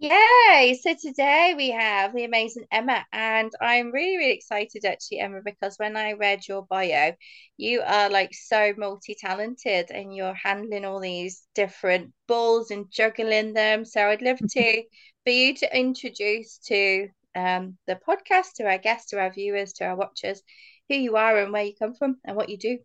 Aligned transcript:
Yay! 0.00 0.78
So 0.80 0.94
today 0.94 1.54
we 1.56 1.70
have 1.70 2.14
the 2.14 2.22
amazing 2.22 2.66
Emma, 2.70 3.04
and 3.12 3.50
I'm 3.60 3.90
really, 3.90 4.16
really 4.16 4.32
excited 4.32 4.84
actually, 4.84 5.18
Emma, 5.18 5.40
because 5.44 5.76
when 5.76 5.96
I 5.96 6.12
read 6.12 6.46
your 6.46 6.64
bio, 6.64 7.14
you 7.56 7.82
are 7.84 8.08
like 8.08 8.32
so 8.32 8.72
multi-talented 8.76 9.90
and 9.90 10.14
you're 10.14 10.34
handling 10.34 10.84
all 10.84 11.00
these 11.00 11.42
different 11.56 12.12
balls 12.28 12.70
and 12.70 12.88
juggling 12.92 13.54
them. 13.54 13.84
So 13.84 14.06
I'd 14.06 14.22
love 14.22 14.38
to 14.38 14.82
for 15.24 15.30
you 15.30 15.54
to 15.56 15.76
introduce 15.76 16.58
to 16.66 17.08
um 17.34 17.76
the 17.88 17.98
podcast, 18.08 18.52
to 18.58 18.68
our 18.68 18.78
guests, 18.78 19.10
to 19.10 19.18
our 19.18 19.32
viewers, 19.32 19.72
to 19.74 19.84
our 19.84 19.96
watchers, 19.96 20.40
who 20.88 20.94
you 20.94 21.16
are 21.16 21.38
and 21.38 21.52
where 21.52 21.64
you 21.64 21.72
come 21.76 21.94
from 21.94 22.18
and 22.24 22.36
what 22.36 22.50
you 22.50 22.56
do. 22.56 22.78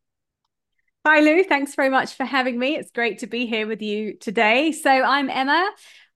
Hi, 1.05 1.19
Lou. 1.19 1.43
Thanks 1.43 1.75
very 1.75 1.89
much 1.89 2.15
for 2.15 2.23
having 2.23 2.57
me. 2.57 2.75
It's 2.77 2.89
great 2.89 3.19
to 3.19 3.27
be 3.27 3.45
here 3.45 3.67
with 3.67 3.81
you 3.81 4.13
today. 4.13 4.71
So, 4.71 4.89
I'm 4.89 5.29
Emma. 5.29 5.69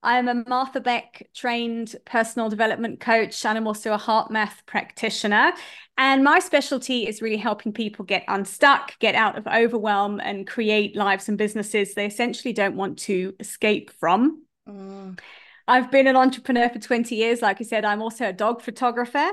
I'm 0.03 0.27
a 0.27 0.43
Martha 0.47 0.79
Beck 0.79 1.27
trained 1.33 1.95
personal 2.05 2.49
development 2.49 2.99
coach, 2.99 3.43
and 3.45 3.57
I'm 3.57 3.67
also 3.67 3.93
a 3.93 3.97
HeartMath 3.97 4.65
practitioner. 4.65 5.53
And 5.97 6.23
my 6.23 6.39
specialty 6.39 7.07
is 7.07 7.21
really 7.21 7.37
helping 7.37 7.73
people 7.73 8.05
get 8.05 8.23
unstuck, 8.27 8.97
get 8.99 9.15
out 9.15 9.37
of 9.37 9.47
overwhelm, 9.47 10.19
and 10.19 10.45
create 10.45 10.95
lives 10.95 11.27
and 11.27 11.37
businesses 11.37 11.93
they 11.93 12.05
essentially 12.05 12.53
don't 12.53 12.75
want 12.75 12.99
to 12.99 13.33
escape 13.39 13.91
from. 13.99 14.43
Mm. 14.69 15.19
I've 15.67 15.91
been 15.91 16.07
an 16.07 16.15
entrepreneur 16.15 16.69
for 16.69 16.79
20 16.79 17.15
years. 17.15 17.41
Like 17.41 17.59
I 17.59 17.63
said, 17.63 17.83
I'm 17.83 18.01
also 18.01 18.29
a 18.29 18.33
dog 18.33 18.61
photographer. 18.61 19.27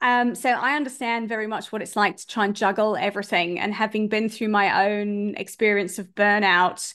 Um, 0.00 0.34
so 0.34 0.50
I 0.50 0.76
understand 0.76 1.28
very 1.28 1.46
much 1.46 1.72
what 1.72 1.82
it's 1.82 1.96
like 1.96 2.16
to 2.18 2.26
try 2.26 2.44
and 2.44 2.54
juggle 2.54 2.96
everything. 2.96 3.58
And 3.58 3.72
having 3.72 4.08
been 4.08 4.28
through 4.28 4.48
my 4.48 4.88
own 4.90 5.34
experience 5.36 5.98
of 5.98 6.08
burnout, 6.08 6.92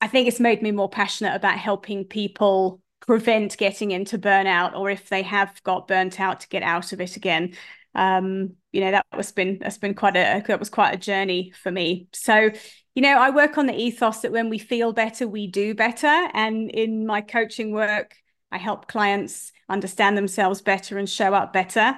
I 0.00 0.08
think 0.08 0.28
it's 0.28 0.40
made 0.40 0.62
me 0.62 0.72
more 0.72 0.88
passionate 0.88 1.34
about 1.34 1.58
helping 1.58 2.04
people 2.04 2.80
prevent 3.06 3.56
getting 3.56 3.92
into 3.92 4.18
burnout 4.18 4.74
or 4.74 4.90
if 4.90 5.08
they 5.08 5.22
have 5.22 5.62
got 5.62 5.88
burnt 5.88 6.20
out 6.20 6.40
to 6.40 6.48
get 6.48 6.62
out 6.62 6.92
of 6.92 7.00
it 7.00 7.16
again. 7.16 7.54
Um, 7.94 8.54
you 8.72 8.82
know, 8.82 8.90
that 8.90 9.06
was 9.16 9.32
been 9.32 9.58
that's 9.58 9.78
been 9.78 9.94
quite 9.94 10.16
a 10.16 10.42
that 10.46 10.58
was 10.58 10.68
quite 10.68 10.94
a 10.94 10.98
journey 10.98 11.52
for 11.62 11.70
me. 11.70 12.08
So, 12.12 12.50
you 12.94 13.02
know, 13.02 13.16
I 13.18 13.30
work 13.30 13.56
on 13.56 13.66
the 13.66 13.74
ethos 13.74 14.20
that 14.20 14.32
when 14.32 14.50
we 14.50 14.58
feel 14.58 14.92
better, 14.92 15.26
we 15.26 15.46
do 15.46 15.74
better. 15.74 16.06
And 16.06 16.70
in 16.70 17.06
my 17.06 17.22
coaching 17.22 17.72
work, 17.72 18.14
I 18.52 18.58
help 18.58 18.88
clients 18.88 19.52
understand 19.68 20.16
themselves 20.16 20.60
better 20.60 20.98
and 20.98 21.08
show 21.08 21.32
up 21.32 21.52
better. 21.52 21.96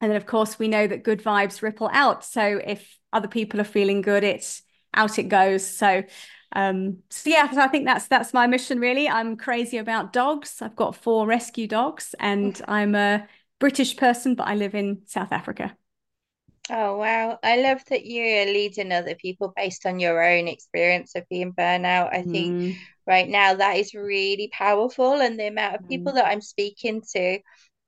And 0.00 0.10
then, 0.10 0.16
of 0.16 0.26
course, 0.26 0.58
we 0.58 0.68
know 0.68 0.86
that 0.86 1.04
good 1.04 1.22
vibes 1.22 1.62
ripple 1.62 1.90
out. 1.92 2.24
So 2.24 2.60
if 2.64 2.98
other 3.12 3.28
people 3.28 3.60
are 3.60 3.64
feeling 3.64 4.00
good, 4.00 4.24
it's 4.24 4.62
out 4.94 5.18
it 5.18 5.24
goes. 5.24 5.66
So, 5.66 6.02
um, 6.54 6.98
so 7.10 7.30
yeah, 7.30 7.50
so 7.50 7.60
I 7.60 7.68
think 7.68 7.86
that's 7.86 8.08
that's 8.08 8.34
my 8.34 8.46
mission 8.46 8.78
really. 8.78 9.08
I'm 9.08 9.36
crazy 9.36 9.78
about 9.78 10.12
dogs. 10.12 10.60
I've 10.60 10.76
got 10.76 10.96
four 10.96 11.26
rescue 11.26 11.66
dogs, 11.66 12.14
and 12.20 12.60
I'm 12.68 12.94
a 12.94 13.26
British 13.58 13.96
person, 13.96 14.34
but 14.34 14.48
I 14.48 14.54
live 14.54 14.74
in 14.74 15.02
South 15.06 15.32
Africa. 15.32 15.76
Oh 16.70 16.96
wow. 16.96 17.38
I 17.42 17.60
love 17.60 17.84
that 17.90 18.06
you're 18.06 18.46
leading 18.46 18.92
other 18.92 19.16
people 19.16 19.52
based 19.56 19.84
on 19.84 19.98
your 19.98 20.22
own 20.22 20.46
experience 20.46 21.14
of 21.16 21.28
being 21.28 21.52
burnout. 21.52 22.14
I 22.14 22.22
think 22.22 22.52
mm. 22.52 22.76
right 23.06 23.28
now 23.28 23.54
that 23.54 23.76
is 23.78 23.94
really 23.94 24.48
powerful 24.52 25.14
and 25.20 25.38
the 25.38 25.48
amount 25.48 25.76
of 25.76 25.88
people 25.88 26.12
mm. 26.12 26.16
that 26.16 26.26
I'm 26.26 26.40
speaking 26.40 27.02
to 27.14 27.40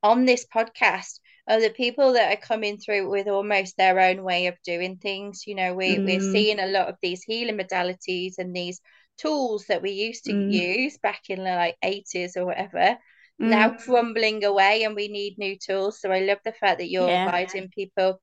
on 0.03 0.25
this 0.25 0.45
podcast 0.53 1.21
are 1.49 1.61
the 1.61 1.71
people 1.71 2.15
that 2.15 2.33
are 2.33 2.41
coming 2.41 2.79
through 2.79 3.11
with 3.11 3.29
almost 3.29 3.77
their 3.77 4.01
own 4.01 4.23
way 4.23 4.47
of 4.47 4.55
doing 4.65 4.97
things. 4.97 5.47
You 5.47 5.55
know, 5.55 5.75
we, 5.75 5.97
mm. 5.97 6.05
we're 6.05 6.21
seeing 6.21 6.59
a 6.59 6.67
lot 6.67 6.89
of 6.89 6.97
these 7.03 7.23
healing 7.23 7.59
modalities 7.59 8.35
and 8.39 8.55
these 8.55 8.81
tools 9.19 9.67
that 9.69 9.83
we 9.83 9.91
used 9.91 10.25
to 10.25 10.33
mm. 10.33 10.53
use 10.53 10.99
back 10.99 11.23
in 11.29 11.45
the 11.45 11.51
like 11.51 11.77
80s 11.85 12.37
or 12.37 12.47
whatever 12.47 12.97
mm. 13.41 13.49
now 13.49 13.71
crumbling 13.71 14.45
away 14.45 14.85
and 14.85 14.95
we 14.95 15.09
need 15.09 15.39
new 15.39 15.57
tools. 15.59 16.01
So 16.01 16.11
I 16.11 16.21
love 16.21 16.39
the 16.45 16.53
fact 16.53 16.79
that 16.79 16.91
you're 16.91 17.09
yeah. 17.09 17.31
guiding 17.31 17.69
people 17.69 18.21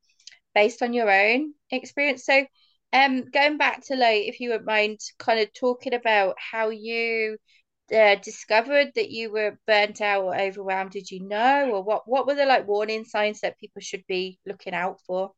based 0.54 0.82
on 0.82 0.94
your 0.94 1.10
own 1.10 1.54
experience. 1.70 2.26
So 2.26 2.46
um 2.94 3.30
going 3.32 3.58
back 3.58 3.86
to 3.86 3.96
like 3.96 4.24
if 4.24 4.40
you 4.40 4.50
would 4.50 4.66
mind 4.66 5.00
kind 5.18 5.40
of 5.40 5.54
talking 5.54 5.94
about 5.94 6.36
how 6.38 6.70
you 6.70 7.38
uh, 7.94 8.16
discovered 8.16 8.92
that 8.96 9.12
you 9.12 9.32
were 9.32 9.58
burnt 9.68 10.02
out 10.02 10.24
or 10.24 10.40
overwhelmed, 10.40 10.92
did 10.92 11.12
you 11.12 11.22
know, 11.22 11.72
or 11.72 11.84
what? 11.84 12.08
What 12.08 12.28
were 12.28 12.36
the 12.36 12.46
like 12.46 12.68
warning 12.68 13.06
signs 13.06 13.42
that 13.42 13.60
people 13.60 13.82
should 13.82 14.06
be 14.08 14.40
looking 14.46 14.74
out 14.74 15.00
for? 15.06 15.32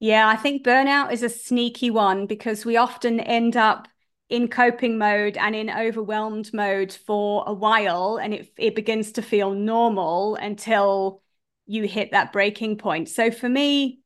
Yeah, 0.00 0.28
I 0.28 0.36
think 0.36 0.64
burnout 0.64 1.12
is 1.12 1.22
a 1.22 1.28
sneaky 1.28 1.90
one 1.90 2.26
because 2.26 2.64
we 2.64 2.76
often 2.76 3.20
end 3.20 3.56
up 3.56 3.88
in 4.28 4.48
coping 4.48 4.98
mode 4.98 5.36
and 5.36 5.54
in 5.54 5.70
overwhelmed 5.70 6.52
mode 6.52 6.92
for 6.92 7.44
a 7.46 7.52
while, 7.52 8.18
and 8.18 8.34
it 8.34 8.52
it 8.58 8.74
begins 8.74 9.12
to 9.12 9.22
feel 9.22 9.52
normal 9.52 10.36
until 10.36 11.22
you 11.66 11.84
hit 11.84 12.10
that 12.12 12.32
breaking 12.32 12.76
point. 12.76 13.08
So 13.08 13.30
for 13.30 13.48
me, 13.48 14.00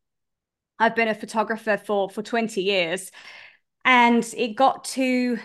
I've 0.79 0.97
been 0.97 1.09
a 1.09 1.15
photographer 1.15 1.79
for 1.79 2.11
for 2.11 2.23
20 2.23 2.63
years, 2.63 3.11
and 3.85 4.25
it 4.37 4.57
got 4.57 4.85
to 4.85 5.39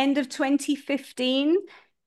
end 0.00 0.16
of 0.18 0.28
2015 0.28 1.56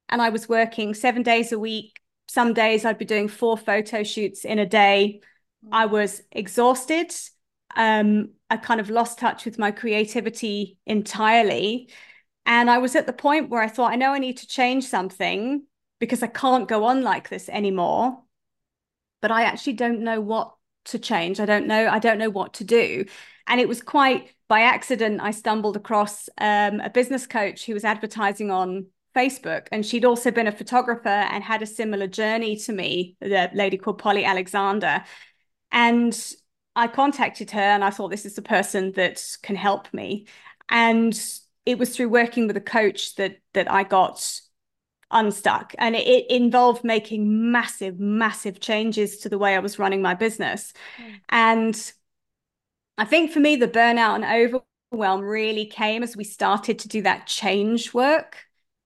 and 0.09 0.21
I 0.21 0.29
was 0.29 0.49
working 0.49 0.93
seven 0.93 1.21
days 1.21 1.51
a 1.51 1.59
week. 1.59 2.01
Some 2.27 2.53
days 2.53 2.85
I'd 2.85 2.97
be 2.97 3.05
doing 3.05 3.27
four 3.27 3.57
photo 3.57 4.03
shoots 4.03 4.45
in 4.45 4.57
a 4.57 4.65
day. 4.65 5.21
I 5.71 5.85
was 5.85 6.21
exhausted. 6.31 7.13
Um, 7.75 8.31
I 8.49 8.57
kind 8.57 8.79
of 8.79 8.89
lost 8.89 9.19
touch 9.19 9.45
with 9.45 9.59
my 9.59 9.71
creativity 9.71 10.77
entirely. 10.85 11.89
And 12.45 12.69
I 12.69 12.79
was 12.79 12.95
at 12.95 13.05
the 13.05 13.13
point 13.13 13.49
where 13.49 13.61
I 13.61 13.67
thought, 13.67 13.91
I 13.91 13.95
know 13.95 14.11
I 14.11 14.19
need 14.19 14.37
to 14.37 14.47
change 14.47 14.85
something 14.85 15.63
because 15.99 16.23
I 16.23 16.27
can't 16.27 16.67
go 16.67 16.85
on 16.85 17.03
like 17.03 17.29
this 17.29 17.47
anymore. 17.47 18.19
But 19.21 19.31
I 19.31 19.43
actually 19.43 19.73
don't 19.73 20.01
know 20.01 20.19
what 20.19 20.55
to 20.85 20.99
change. 20.99 21.39
I 21.39 21.45
don't 21.45 21.67
know. 21.67 21.87
I 21.87 21.99
don't 21.99 22.17
know 22.17 22.29
what 22.29 22.53
to 22.55 22.63
do. 22.63 23.05
And 23.47 23.59
it 23.59 23.67
was 23.67 23.81
quite 23.81 24.33
by 24.47 24.61
accident. 24.61 25.21
I 25.21 25.31
stumbled 25.31 25.75
across 25.75 26.29
um, 26.37 26.79
a 26.79 26.89
business 26.89 27.27
coach 27.27 27.65
who 27.65 27.73
was 27.73 27.83
advertising 27.83 28.51
on 28.51 28.87
Facebook, 29.15 29.67
and 29.71 29.85
she'd 29.85 30.05
also 30.05 30.31
been 30.31 30.47
a 30.47 30.51
photographer 30.51 31.07
and 31.07 31.43
had 31.43 31.61
a 31.61 31.67
similar 31.67 32.07
journey 32.07 32.55
to 32.57 32.73
me. 32.73 33.15
The 33.21 33.49
lady 33.53 33.77
called 33.77 33.99
Polly 33.99 34.25
Alexander, 34.25 35.03
and 35.71 36.17
I 36.75 36.87
contacted 36.87 37.51
her, 37.51 37.59
and 37.59 37.83
I 37.83 37.89
thought 37.89 38.09
this 38.09 38.25
is 38.25 38.35
the 38.35 38.41
person 38.41 38.93
that 38.93 39.23
can 39.43 39.55
help 39.55 39.93
me. 39.93 40.27
And 40.69 41.19
it 41.65 41.77
was 41.77 41.95
through 41.95 42.09
working 42.09 42.47
with 42.47 42.57
a 42.57 42.61
coach 42.61 43.15
that 43.15 43.37
that 43.53 43.71
I 43.71 43.83
got 43.83 44.41
unstuck. 45.13 45.73
And 45.77 45.95
it, 45.95 46.07
it, 46.07 46.29
involved 46.29 46.83
making 46.83 47.51
massive 47.51 47.99
massive 47.99 48.59
changes 48.59 49.17
to 49.19 49.29
the 49.29 49.37
way 49.37 49.55
i 49.55 49.59
was 49.59 49.79
running 49.79 50.01
my 50.01 50.13
business. 50.13 50.73
Mm. 50.97 51.19
and 51.29 51.93
i 52.97 53.05
think 53.05 53.31
for 53.31 53.39
me 53.39 53.55
the 53.55 53.67
burnout 53.67 54.15
and 54.15 54.61
overwhelm 54.91 55.21
really 55.21 55.65
came 55.65 56.03
as 56.03 56.17
we 56.17 56.23
started 56.23 56.79
to 56.79 56.87
do 56.87 57.01
that 57.01 57.27
change 57.27 57.93
work 57.93 58.37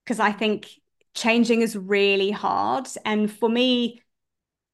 because 0.04 0.20
i 0.20 0.32
think 0.32 0.68
changing 1.18 1.62
is 1.62 1.76
really 1.76 2.30
hard. 2.30 2.86
And 3.04 3.30
for 3.30 3.48
me 3.48 4.02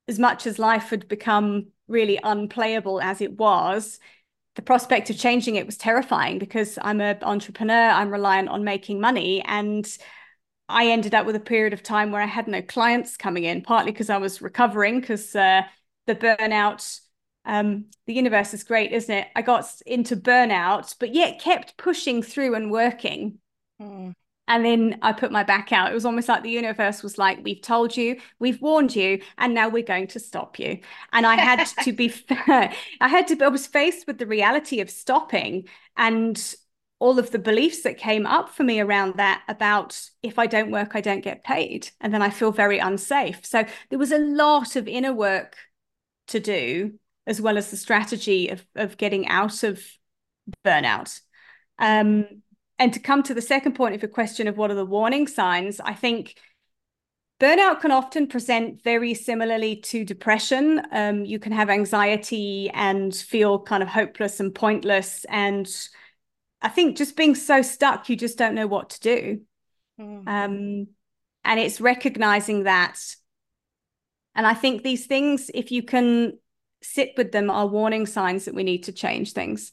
as 0.07 0.19
much 0.19 0.47
as 0.47 0.59
life 0.59 0.91
had 0.91 1.09
become 1.09 1.69
really 1.89 2.21
unplayable 2.23 3.01
as 3.01 3.21
it 3.21 3.39
was 3.39 3.99
the 4.55 4.63
prospect 4.63 5.11
of 5.11 5.19
changing 5.19 5.57
it 5.57 5.67
was 5.67 5.77
terrifying 5.77 6.39
because 6.39 6.79
i'm 6.83 7.01
an 7.01 7.19
entrepreneur 7.23 7.89
i'm 7.89 8.11
reliant 8.11 8.49
on 8.49 8.63
making 8.65 9.01
money. 9.01 9.43
And 9.43 9.87
I 10.69 10.89
ended 10.89 11.15
up 11.15 11.27
with 11.27 11.37
a 11.37 11.41
period 11.41 11.73
of 11.73 11.83
time 11.83 12.11
where 12.11 12.23
I 12.23 12.27
had 12.27 12.49
no 12.49 12.63
clients 12.63 13.17
coming 13.17 13.45
in, 13.45 13.63
partly 13.63 13.93
because 13.93 14.11
I 14.11 14.19
was 14.19 14.41
recovering 14.41 15.01
because 15.01 15.35
uh, 15.37 15.63
the 16.07 16.15
burnout, 16.15 17.01
um, 17.45 17.87
the 18.07 18.15
universe 18.15 18.55
is 18.55 18.65
great, 18.65 18.93
isn't 18.93 19.15
it? 19.15 19.29
I 19.37 19.43
got 19.43 19.67
into 19.85 20.17
burnout, 20.17 20.95
but 20.99 21.15
yet 21.15 21.41
kept 21.41 21.77
pushing 21.77 22.23
through 22.23 22.55
and 22.55 22.71
working. 22.71 23.39
Mm. 23.81 24.15
And 24.47 24.65
then 24.65 24.99
I 25.01 25.13
put 25.13 25.33
my 25.33 25.43
back 25.43 25.73
out. 25.73 25.91
It 25.91 25.95
was 25.95 26.05
almost 26.05 26.29
like 26.29 26.43
the 26.43 26.51
universe 26.51 27.03
was 27.03 27.17
like, 27.17 27.43
We've 27.43 27.63
told 27.63 27.97
you, 27.97 28.21
we've 28.39 28.61
warned 28.61 28.95
you, 28.95 29.21
and 29.39 29.55
now 29.55 29.69
we're 29.69 29.83
going 29.83 30.09
to 30.09 30.21
stop 30.21 30.59
you. 30.59 30.81
And 31.13 31.27
I 31.27 31.37
had 31.37 31.65
to 31.65 31.93
be, 31.93 32.13
I 32.31 32.75
had 33.01 33.27
to, 33.29 33.43
I 33.43 33.49
was 33.49 33.67
faced 33.67 34.07
with 34.07 34.19
the 34.19 34.27
reality 34.27 34.81
of 34.81 34.91
stopping. 34.91 35.67
And 35.97 36.55
all 36.99 37.19
of 37.19 37.31
the 37.31 37.39
beliefs 37.39 37.83
that 37.83 37.99
came 37.99 38.27
up 38.27 38.51
for 38.51 38.65
me 38.65 38.81
around 38.81 39.17
that 39.17 39.43
about 39.49 40.01
if 40.23 40.39
I 40.39 40.47
don't 40.47 40.71
work, 40.71 40.93
I 40.95 41.01
don't 41.01 41.25
get 41.25 41.45
paid. 41.45 41.91
And 42.01 42.15
then 42.15 42.23
I 42.23 42.31
feel 42.31 42.53
very 42.53 42.79
unsafe. 42.79 43.45
So 43.45 43.65
there 43.91 43.99
was 43.99 44.13
a 44.13 44.19
lot 44.19 44.77
of 44.77 44.89
inner 44.89 45.13
work 45.13 45.57
to 46.29 46.41
do, 46.41 46.99
as 47.27 47.41
well 47.41 47.59
as 47.59 47.71
the 47.71 47.77
strategy 47.77 48.49
of, 48.49 48.65
of 48.75 48.97
getting 48.97 49.29
out 49.29 49.63
of 49.65 49.83
burnout. 50.65 51.21
Um, 51.79 52.43
and 52.79 52.93
to 52.93 53.01
come 53.01 53.23
to 53.25 53.35
the 53.35 53.43
second 53.43 53.75
point 53.75 53.95
of 53.95 54.03
your 54.03 54.11
question 54.11 54.49
of 54.49 54.57
what 54.57 54.71
are 54.71 54.75
the 54.75 54.87
warning 54.87 55.27
signs, 55.27 55.81
I 55.81 55.95
think 55.95 56.37
burnout 57.41 57.81
can 57.81 57.91
often 57.91 58.27
present 58.27 58.83
very 58.83 59.15
similarly 59.15 59.77
to 59.77 60.05
depression. 60.05 60.83
Um, 60.93 61.25
you 61.25 61.39
can 61.39 61.53
have 61.53 61.71
anxiety 61.71 62.71
and 62.73 63.15
feel 63.15 63.59
kind 63.59 63.83
of 63.83 63.89
hopeless 63.89 64.41
and 64.41 64.55
pointless 64.55 65.25
and 65.29 65.69
I 66.65 66.69
think 66.69 66.97
just 66.97 67.17
being 67.17 67.37
so 67.37 67.63
stuck, 67.63 68.09
you 68.09 68.17
just 68.17 68.39
don't 68.39 68.55
know 68.57 68.67
what 68.67 68.91
to 68.91 69.01
do. 69.01 69.41
Mm. 70.01 70.27
Um, 70.27 70.87
and 71.45 71.61
it's 71.61 71.81
recognizing 71.81 72.65
that 72.65 72.99
and 74.35 74.47
i 74.47 74.55
think 74.55 74.83
these 74.83 75.07
things 75.07 75.51
if 75.55 75.71
you 75.71 75.83
can 75.83 76.33
sit 76.83 77.13
with 77.17 77.33
them 77.33 77.51
are 77.51 77.67
warning 77.67 78.07
signs 78.07 78.45
that 78.45 78.55
we 78.55 78.65
need 78.65 78.85
to 78.85 78.93
change 78.93 79.33
things 79.33 79.73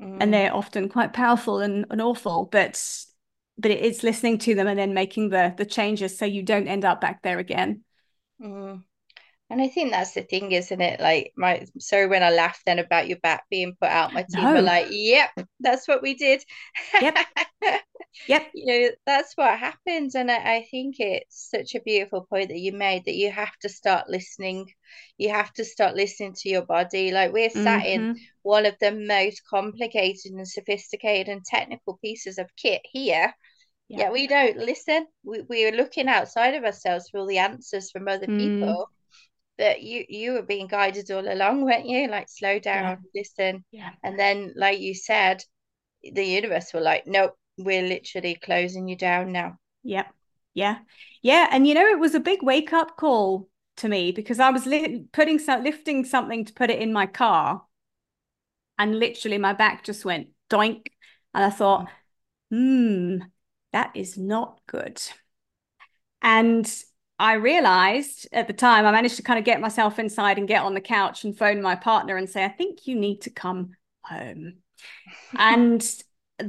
mm. 0.00 0.16
and 0.20 0.32
they're 0.32 0.54
often 0.54 0.88
quite 0.88 1.12
powerful 1.12 1.60
and, 1.60 1.86
and 1.90 2.00
awful 2.00 2.48
but 2.50 2.82
but 3.58 3.70
it's 3.70 4.02
listening 4.02 4.38
to 4.38 4.54
them 4.54 4.66
and 4.66 4.78
then 4.78 4.94
making 4.94 5.30
the 5.30 5.54
the 5.56 5.66
changes 5.66 6.16
so 6.16 6.24
you 6.24 6.42
don't 6.42 6.68
end 6.68 6.84
up 6.84 7.00
back 7.00 7.22
there 7.22 7.38
again 7.38 7.82
mm. 8.40 8.82
And 9.50 9.62
I 9.62 9.68
think 9.68 9.90
that's 9.90 10.12
the 10.12 10.22
thing, 10.22 10.52
isn't 10.52 10.80
it? 10.80 11.00
Like 11.00 11.32
my 11.34 11.64
sorry 11.78 12.06
when 12.06 12.22
I 12.22 12.30
laughed 12.30 12.62
then 12.66 12.78
about 12.78 13.08
your 13.08 13.18
back 13.18 13.44
being 13.48 13.76
put 13.80 13.88
out, 13.88 14.12
my 14.12 14.22
team 14.30 14.44
no. 14.44 14.54
were 14.54 14.62
like, 14.62 14.88
Yep, 14.90 15.30
that's 15.60 15.88
what 15.88 16.02
we 16.02 16.14
did. 16.14 16.42
Yep. 17.00 17.16
yep. 18.28 18.50
You 18.52 18.66
know, 18.66 18.90
that's 19.06 19.32
what 19.36 19.58
happens. 19.58 20.14
And 20.14 20.30
I, 20.30 20.56
I 20.56 20.68
think 20.70 20.96
it's 20.98 21.48
such 21.50 21.74
a 21.74 21.80
beautiful 21.80 22.26
point 22.28 22.48
that 22.48 22.58
you 22.58 22.72
made 22.72 23.06
that 23.06 23.14
you 23.14 23.30
have 23.30 23.56
to 23.62 23.70
start 23.70 24.10
listening. 24.10 24.66
You 25.16 25.30
have 25.30 25.50
to 25.54 25.64
start 25.64 25.96
listening 25.96 26.34
to 26.40 26.50
your 26.50 26.66
body. 26.66 27.10
Like 27.10 27.32
we're 27.32 27.48
sat 27.48 27.84
mm-hmm. 27.84 28.10
in 28.10 28.16
one 28.42 28.66
of 28.66 28.74
the 28.82 28.92
most 28.92 29.40
complicated 29.48 30.32
and 30.32 30.46
sophisticated 30.46 31.32
and 31.32 31.42
technical 31.42 31.98
pieces 32.04 32.36
of 32.36 32.54
kit 32.56 32.82
here. 32.84 33.32
Yeah, 33.88 33.98
yeah 33.98 34.10
we 34.10 34.26
don't 34.26 34.58
listen. 34.58 35.06
We, 35.24 35.40
we're 35.48 35.72
looking 35.72 36.08
outside 36.08 36.54
of 36.54 36.64
ourselves 36.64 37.08
for 37.08 37.20
all 37.20 37.26
the 37.26 37.38
answers 37.38 37.90
from 37.90 38.08
other 38.08 38.26
mm. 38.26 38.36
people 38.38 38.90
that 39.58 39.82
you 39.82 40.04
you 40.08 40.32
were 40.32 40.42
being 40.42 40.66
guided 40.66 41.10
all 41.10 41.30
along, 41.30 41.64
weren't 41.64 41.86
you? 41.86 42.08
Like 42.08 42.28
slow 42.28 42.58
down, 42.58 42.84
yeah. 42.84 42.96
listen. 43.14 43.64
Yeah. 43.70 43.90
And 44.02 44.18
then, 44.18 44.54
like 44.56 44.78
you 44.78 44.94
said, 44.94 45.42
the 46.02 46.24
universe 46.24 46.72
were 46.72 46.80
like, 46.80 47.06
nope, 47.06 47.34
we're 47.58 47.86
literally 47.86 48.36
closing 48.36 48.88
you 48.88 48.96
down 48.96 49.32
now. 49.32 49.58
Yep. 49.82 50.06
Yeah. 50.54 50.78
Yeah. 51.22 51.48
And 51.50 51.66
you 51.66 51.74
know, 51.74 51.86
it 51.86 51.98
was 51.98 52.14
a 52.14 52.20
big 52.20 52.42
wake 52.42 52.72
up 52.72 52.96
call 52.96 53.48
to 53.78 53.88
me 53.88 54.12
because 54.12 54.40
I 54.40 54.50
was 54.50 54.66
li- 54.66 55.04
putting 55.12 55.38
some 55.38 55.62
lifting 55.62 56.04
something 56.04 56.44
to 56.44 56.52
put 56.52 56.70
it 56.70 56.80
in 56.80 56.92
my 56.92 57.06
car, 57.06 57.62
and 58.78 58.98
literally 58.98 59.38
my 59.38 59.52
back 59.52 59.84
just 59.84 60.04
went 60.04 60.28
doink, 60.50 60.86
and 61.34 61.44
I 61.44 61.50
thought, 61.50 61.88
hmm, 62.50 63.18
that 63.72 63.90
is 63.94 64.16
not 64.16 64.60
good. 64.66 65.00
And 66.22 66.68
I 67.18 67.34
realized 67.34 68.28
at 68.32 68.46
the 68.46 68.52
time, 68.52 68.86
I 68.86 68.92
managed 68.92 69.16
to 69.16 69.22
kind 69.22 69.38
of 69.38 69.44
get 69.44 69.60
myself 69.60 69.98
inside 69.98 70.38
and 70.38 70.46
get 70.46 70.62
on 70.62 70.74
the 70.74 70.80
couch 70.80 71.24
and 71.24 71.36
phone 71.36 71.60
my 71.60 71.74
partner 71.74 72.16
and 72.16 72.28
say, 72.28 72.44
I 72.44 72.48
think 72.48 72.86
you 72.86 72.94
need 72.94 73.22
to 73.22 73.30
come 73.30 73.72
home. 74.02 74.54
and 75.36 75.84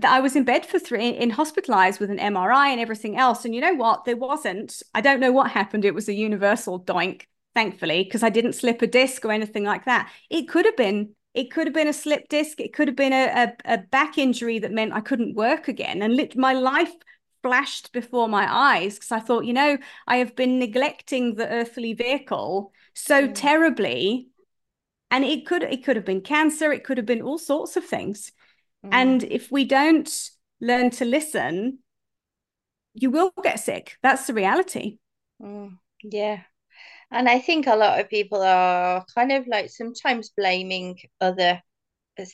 I 0.04 0.20
was 0.20 0.36
in 0.36 0.44
bed 0.44 0.66
for 0.66 0.78
three, 0.78 1.10
in 1.10 1.32
hospitalized 1.32 2.00
with 2.00 2.12
an 2.12 2.20
MRI 2.20 2.68
and 2.68 2.80
everything 2.80 3.18
else. 3.18 3.46
And 3.46 3.56
you 3.56 3.62
know 3.62 3.74
what? 3.74 4.06
There 4.06 4.16
wasn't, 4.16 4.84
I 4.94 5.02
don't 5.02 5.20
know 5.20 5.32
what 5.32 5.50
happened. 5.50 5.86
It 5.86 5.96
was 5.96 6.08
a 6.08 6.14
universal 6.14 6.80
doink, 6.80 7.24
thankfully, 7.56 8.04
because 8.04 8.22
I 8.22 8.30
didn't 8.30 8.54
slip 8.54 8.84
a 8.84 8.88
disc 8.88 9.26
or 9.26 9.32
anything 9.32 9.64
like 9.64 9.86
that. 9.86 10.12
It 10.30 10.48
could 10.48 10.66
have 10.66 10.78
been 10.78 11.16
it 11.36 11.52
could 11.52 11.68
have 11.68 11.76
been 11.76 11.88
a 11.88 11.94
slip 11.94 12.28
disc 12.28 12.60
it 12.60 12.74
could 12.74 12.88
have 12.88 12.98
been 12.98 13.14
a, 13.14 13.28
a, 13.28 13.74
a, 13.74 13.78
back 13.78 14.18
injury 14.18 14.58
that 14.58 14.72
meant 14.72 14.94
i 14.94 15.00
couldn't 15.00 15.36
work 15.36 15.68
again 15.68 16.02
and 16.02 16.16
lit, 16.16 16.36
my 16.36 16.54
life 16.54 16.92
flashed 17.42 17.92
before 17.92 18.28
my 18.28 18.48
eyes 18.52 18.96
because 18.96 19.12
I 19.12 19.20
thought, 19.20 19.46
you 19.46 19.54
know, 19.54 19.78
I 20.08 20.18
have 20.18 20.36
been 20.36 20.60
neglecting 20.60 21.36
the 21.36 21.48
earthly 21.48 21.94
vehicle 21.94 22.72
so 22.94 23.28
mm. 23.28 23.32
terribly. 23.34 24.30
And 25.12 25.24
it 25.24 25.46
could 25.46 25.64
it 25.64 25.84
could 25.84 25.96
have 25.96 26.06
been 26.06 26.22
cancer, 26.22 26.72
it 26.72 26.84
could 26.84 26.98
have 26.98 27.06
been 27.06 27.22
all 27.22 27.38
sorts 27.40 27.78
of 27.78 27.86
things. 27.86 28.32
Mm. 28.86 28.90
And 28.92 29.24
if 29.24 29.52
we 29.52 29.66
don't 29.66 30.10
learn 30.62 30.92
to 30.92 31.06
listen, 31.06 31.80
you 32.94 33.10
will 33.10 33.32
get 33.42 33.60
sick. 33.60 33.98
That's 34.04 34.28
the 34.28 34.34
reality. 34.34 35.00
Mm. 35.42 35.78
Yeah. 36.04 36.42
And 37.12 37.28
I 37.28 37.40
think 37.40 37.66
a 37.66 37.76
lot 37.76 38.00
of 38.00 38.10
people 38.10 38.42
are 38.42 39.04
kind 39.16 39.32
of 39.32 39.48
like 39.48 39.70
sometimes 39.70 40.30
blaming 40.30 41.00
other 41.20 41.62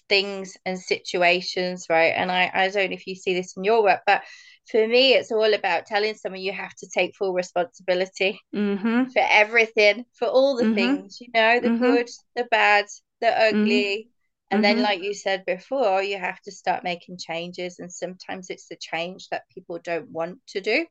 things 0.09 0.57
and 0.65 0.79
situations, 0.79 1.87
right? 1.89 2.13
And 2.15 2.31
I, 2.31 2.51
I 2.53 2.67
don't 2.69 2.89
know 2.89 2.95
if 2.95 3.07
you 3.07 3.15
see 3.15 3.33
this 3.33 3.55
in 3.57 3.63
your 3.63 3.83
work, 3.83 4.01
but 4.05 4.23
for 4.69 4.87
me, 4.87 5.13
it's 5.13 5.31
all 5.31 5.53
about 5.53 5.85
telling 5.85 6.15
someone 6.15 6.41
you 6.41 6.51
have 6.51 6.73
to 6.75 6.87
take 6.93 7.15
full 7.15 7.33
responsibility 7.33 8.39
mm-hmm. 8.53 9.05
for 9.05 9.21
everything, 9.29 10.05
for 10.13 10.27
all 10.27 10.55
the 10.55 10.63
mm-hmm. 10.63 10.75
things, 10.75 11.17
you 11.21 11.27
know, 11.33 11.59
the 11.59 11.69
mm-hmm. 11.69 11.83
good, 11.83 12.09
the 12.35 12.45
bad, 12.45 12.85
the 13.21 13.27
mm-hmm. 13.27 13.61
ugly. 13.61 14.09
And 14.51 14.63
then, 14.63 14.75
mm-hmm. 14.75 14.83
like 14.83 15.03
you 15.03 15.13
said 15.13 15.43
before, 15.45 16.01
you 16.03 16.17
have 16.17 16.39
to 16.41 16.51
start 16.51 16.83
making 16.83 17.17
changes. 17.17 17.79
And 17.79 17.91
sometimes 17.91 18.49
it's 18.49 18.67
the 18.67 18.77
change 18.77 19.27
that 19.29 19.49
people 19.53 19.79
don't 19.83 20.09
want 20.09 20.39
to 20.49 20.61
do 20.61 20.85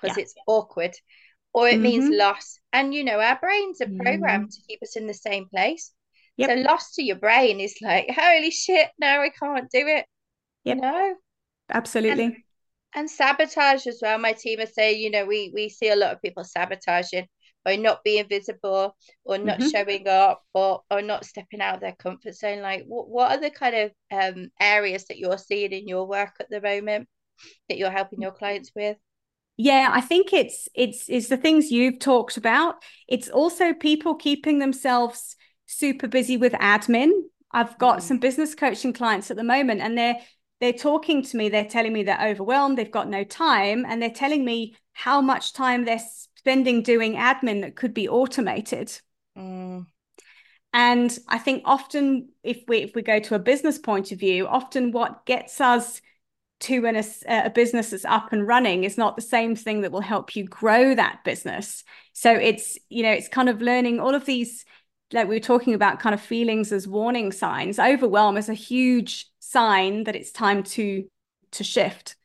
because 0.00 0.16
yeah. 0.16 0.22
it's 0.22 0.34
awkward 0.46 0.92
or 1.52 1.68
it 1.68 1.80
means 1.80 2.04
mm-hmm. 2.04 2.18
loss. 2.18 2.58
And, 2.72 2.94
you 2.94 3.04
know, 3.04 3.20
our 3.20 3.38
brains 3.38 3.80
are 3.80 3.90
programmed 3.98 4.52
to 4.52 4.62
keep 4.68 4.82
us 4.82 4.96
in 4.96 5.06
the 5.06 5.14
same 5.14 5.46
place. 5.48 5.92
Yep. 6.40 6.48
So, 6.48 6.54
loss 6.62 6.92
to 6.92 7.02
your 7.02 7.16
brain 7.16 7.60
is 7.60 7.76
like, 7.82 8.10
holy 8.10 8.50
shit, 8.50 8.88
no, 8.98 9.20
I 9.20 9.28
can't 9.28 9.70
do 9.70 9.86
it. 9.86 10.06
Yep. 10.64 10.76
You 10.76 10.80
know? 10.80 11.14
Absolutely. 11.70 12.24
And, 12.24 12.36
and 12.94 13.10
sabotage 13.10 13.86
as 13.86 13.98
well. 14.00 14.18
My 14.18 14.32
team 14.32 14.58
are 14.60 14.66
saying, 14.66 15.00
you 15.00 15.10
know, 15.10 15.26
we 15.26 15.52
we 15.54 15.68
see 15.68 15.90
a 15.90 15.96
lot 15.96 16.12
of 16.12 16.22
people 16.22 16.44
sabotaging 16.44 17.26
by 17.62 17.76
not 17.76 18.02
being 18.04 18.26
visible 18.26 18.96
or 19.24 19.36
not 19.36 19.58
mm-hmm. 19.58 19.68
showing 19.68 20.08
up 20.08 20.42
or 20.54 20.80
or 20.90 21.02
not 21.02 21.26
stepping 21.26 21.60
out 21.60 21.74
of 21.74 21.80
their 21.82 21.96
comfort 21.98 22.34
zone. 22.34 22.62
Like, 22.62 22.84
what 22.86 23.10
what 23.10 23.32
are 23.32 23.40
the 23.40 23.50
kind 23.50 23.76
of 23.76 23.90
um 24.10 24.48
areas 24.58 25.04
that 25.08 25.18
you're 25.18 25.36
seeing 25.36 25.72
in 25.72 25.88
your 25.88 26.06
work 26.06 26.32
at 26.40 26.48
the 26.48 26.62
moment 26.62 27.06
that 27.68 27.76
you're 27.76 27.90
helping 27.90 28.22
your 28.22 28.32
clients 28.32 28.72
with? 28.74 28.96
Yeah, 29.58 29.90
I 29.92 30.00
think 30.00 30.32
it's 30.32 30.70
it's 30.74 31.04
it's 31.10 31.28
the 31.28 31.36
things 31.36 31.70
you've 31.70 31.98
talked 31.98 32.38
about. 32.38 32.76
It's 33.08 33.28
also 33.28 33.74
people 33.74 34.14
keeping 34.14 34.58
themselves 34.58 35.36
super 35.70 36.08
busy 36.08 36.36
with 36.36 36.52
admin. 36.54 37.10
I've 37.52 37.78
got 37.78 37.98
mm. 37.98 38.02
some 38.02 38.18
business 38.18 38.54
coaching 38.54 38.92
clients 38.92 39.30
at 39.30 39.36
the 39.36 39.44
moment 39.44 39.80
and 39.80 39.96
they're 39.96 40.16
they're 40.60 40.72
talking 40.74 41.22
to 41.22 41.36
me, 41.38 41.48
they're 41.48 41.64
telling 41.64 41.92
me 41.92 42.02
they're 42.02 42.28
overwhelmed, 42.28 42.76
they've 42.76 42.90
got 42.90 43.08
no 43.08 43.24
time, 43.24 43.86
and 43.88 44.02
they're 44.02 44.10
telling 44.10 44.44
me 44.44 44.76
how 44.92 45.22
much 45.22 45.54
time 45.54 45.86
they're 45.86 46.02
spending 46.36 46.82
doing 46.82 47.14
admin 47.14 47.62
that 47.62 47.76
could 47.76 47.94
be 47.94 48.06
automated. 48.06 48.92
Mm. 49.38 49.86
And 50.74 51.18
I 51.28 51.38
think 51.38 51.62
often, 51.64 52.28
if 52.42 52.62
we 52.68 52.78
if 52.78 52.94
we 52.94 53.02
go 53.02 53.20
to 53.20 53.34
a 53.34 53.38
business 53.38 53.78
point 53.78 54.12
of 54.12 54.18
view, 54.18 54.46
often 54.46 54.92
what 54.92 55.24
gets 55.24 55.60
us 55.60 56.02
to 56.60 56.84
an, 56.84 56.96
a, 56.96 57.04
a 57.46 57.50
business 57.50 57.90
that's 57.90 58.04
up 58.04 58.32
and 58.32 58.46
running 58.46 58.84
is 58.84 58.98
not 58.98 59.16
the 59.16 59.22
same 59.22 59.56
thing 59.56 59.80
that 59.80 59.92
will 59.92 60.02
help 60.02 60.36
you 60.36 60.44
grow 60.44 60.94
that 60.94 61.24
business. 61.24 61.84
So 62.12 62.32
it's 62.32 62.78
you 62.90 63.02
know 63.02 63.12
it's 63.12 63.28
kind 63.28 63.48
of 63.48 63.62
learning 63.62 63.98
all 63.98 64.14
of 64.14 64.26
these 64.26 64.64
like 65.12 65.28
we 65.28 65.36
were 65.36 65.40
talking 65.40 65.74
about 65.74 66.00
kind 66.00 66.14
of 66.14 66.20
feelings 66.20 66.72
as 66.72 66.86
warning 66.86 67.32
signs 67.32 67.78
overwhelm 67.78 68.36
is 68.36 68.48
a 68.48 68.54
huge 68.54 69.28
sign 69.40 70.04
that 70.04 70.16
it's 70.16 70.30
time 70.30 70.62
to 70.62 71.04
to 71.52 71.64
shift. 71.64 72.16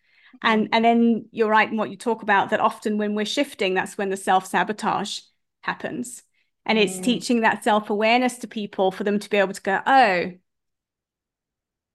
And 0.41 0.69
and 0.71 0.85
then 0.85 1.25
you're 1.31 1.49
right 1.49 1.69
in 1.69 1.77
what 1.77 1.89
you 1.89 1.97
talk 1.97 2.21
about 2.21 2.49
that 2.49 2.59
often 2.59 2.97
when 2.97 3.15
we're 3.15 3.25
shifting 3.25 3.73
that's 3.73 3.97
when 3.97 4.09
the 4.09 4.17
self-sabotage 4.17 5.19
happens. 5.61 6.23
And 6.67 6.79
it's 6.79 6.97
mm. 6.97 7.03
teaching 7.03 7.41
that 7.41 7.63
self-awareness 7.63 8.39
to 8.39 8.47
people 8.47 8.91
for 8.91 9.03
them 9.03 9.19
to 9.19 9.29
be 9.29 9.37
able 9.37 9.53
to 9.53 9.61
go 9.61 9.79
oh 9.85 10.31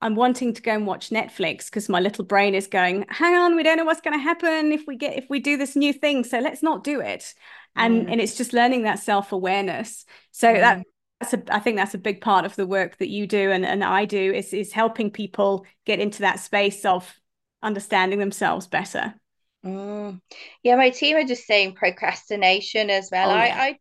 i'm 0.03 0.15
wanting 0.15 0.55
to 0.55 0.63
go 0.63 0.73
and 0.73 0.87
watch 0.87 1.11
netflix 1.11 1.67
because 1.67 1.89
my 1.89 2.01
little 2.01 2.25
brain 2.25 2.55
is 2.55 2.67
going 2.67 3.05
hang 3.09 3.35
on 3.35 3.57
we 3.57 3.63
don't 3.63 3.77
know 3.77 3.85
what's 3.85 4.01
going 4.01 4.17
to 4.17 4.23
happen 4.23 4.73
if 4.73 4.87
we 4.87 4.97
get 4.97 5.19
if 5.19 5.29
we 5.29 5.41
do 5.41 5.57
this 5.57 5.77
new 5.77 5.93
thing 5.93 6.25
so 6.25 6.39
let's 6.39 6.63
not 6.63 6.85
do 6.85 7.01
it 7.01 7.35
and 7.77 8.07
mm. 8.07 8.13
and 8.13 8.21
it's 8.21 8.37
just 8.37 8.53
learning 8.53 8.83
that 8.83 8.99
self-awareness 8.99 10.05
so 10.31 10.49
mm. 10.49 10.61
that 10.61 10.83
that's 11.21 11.35
a, 11.35 11.43
I 11.55 11.59
think 11.59 11.77
that's 11.77 11.95
a 11.95 11.99
big 11.99 12.21
part 12.21 12.45
of 12.45 12.57
the 12.57 12.67
work 12.67 12.97
that 12.99 13.11
you 13.11 13.27
do 13.27 13.51
and, 13.51 13.65
and 13.65 13.85
I 13.85 14.05
do 14.07 14.33
is 14.33 14.53
is 14.53 14.73
helping 14.73 15.11
people 15.11 15.67
get 15.85 16.01
into 16.01 16.21
that 16.21 16.41
space 16.41 16.85
of 16.85 17.15
understanding 17.63 18.19
themselves 18.19 18.67
better. 18.67 19.15
Mm. 19.65 20.21
Yeah, 20.63 20.77
my 20.77 20.91
team 20.91 21.17
are 21.17 21.25
just 21.25 21.47
saying 21.47 21.75
procrastination 21.75 22.89
as 22.89 23.11
well. 23.13 23.31
Oh, 23.31 23.35
yeah. 23.35 23.57
I, 23.61 23.69
I 23.69 23.79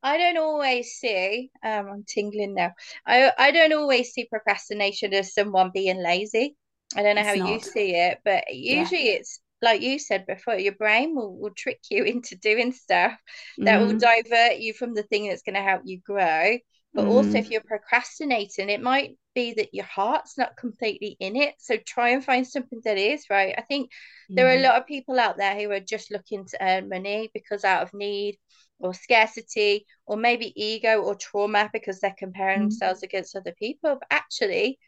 I 0.00 0.16
don't 0.16 0.38
always 0.38 0.92
see 0.92 1.50
um 1.62 1.88
I'm 1.90 2.04
tingling 2.08 2.54
now. 2.54 2.72
I 3.06 3.32
I 3.36 3.50
don't 3.50 3.74
always 3.74 4.12
see 4.12 4.24
procrastination 4.24 5.12
as 5.12 5.34
someone 5.34 5.70
being 5.74 6.02
lazy. 6.02 6.56
I 6.96 7.02
don't 7.02 7.16
know 7.16 7.20
it's 7.20 7.38
how 7.38 7.44
not. 7.44 7.52
you 7.52 7.60
see 7.60 7.94
it, 7.94 8.20
but 8.24 8.44
usually 8.50 9.08
yeah. 9.08 9.16
it's 9.16 9.40
like 9.60 9.82
you 9.82 9.98
said 9.98 10.26
before, 10.26 10.56
your 10.56 10.74
brain 10.74 11.14
will, 11.14 11.36
will 11.36 11.54
trick 11.56 11.80
you 11.90 12.04
into 12.12 12.36
doing 12.36 12.72
stuff 12.72 13.18
that 13.58 13.80
mm. 13.80 13.86
will 13.86 13.98
divert 13.98 14.58
you 14.58 14.72
from 14.72 14.94
the 14.94 15.02
thing 15.02 15.28
that's 15.28 15.42
going 15.42 15.56
to 15.56 15.62
help 15.62 15.82
you 15.84 16.00
grow. 16.00 16.58
But 16.94 17.04
mm. 17.04 17.10
also, 17.10 17.38
if 17.38 17.50
you're 17.50 17.60
procrastinating, 17.60 18.70
it 18.70 18.80
might 18.80 19.16
be 19.34 19.54
that 19.54 19.74
your 19.74 19.84
heart's 19.84 20.38
not 20.38 20.56
completely 20.56 21.16
in 21.20 21.36
it. 21.36 21.54
So 21.58 21.76
try 21.76 22.10
and 22.10 22.24
find 22.24 22.46
something 22.46 22.80
that 22.84 22.98
is 22.98 23.26
right. 23.30 23.54
I 23.56 23.62
think 23.62 23.90
there 24.30 24.48
are 24.48 24.56
a 24.56 24.62
lot 24.62 24.76
of 24.76 24.86
people 24.86 25.18
out 25.18 25.36
there 25.36 25.54
who 25.54 25.70
are 25.70 25.80
just 25.80 26.10
looking 26.10 26.46
to 26.46 26.58
earn 26.60 26.88
money 26.88 27.30
because 27.32 27.64
out 27.64 27.82
of 27.82 27.94
need 27.94 28.36
or 28.80 28.94
scarcity 28.94 29.86
or 30.06 30.16
maybe 30.16 30.52
ego 30.60 31.00
or 31.02 31.14
trauma 31.14 31.68
because 31.72 32.00
they're 32.00 32.14
comparing 32.18 32.60
mm. 32.60 32.62
themselves 32.62 33.02
against 33.02 33.36
other 33.36 33.54
people. 33.58 33.98
But 34.00 34.08
actually, 34.10 34.78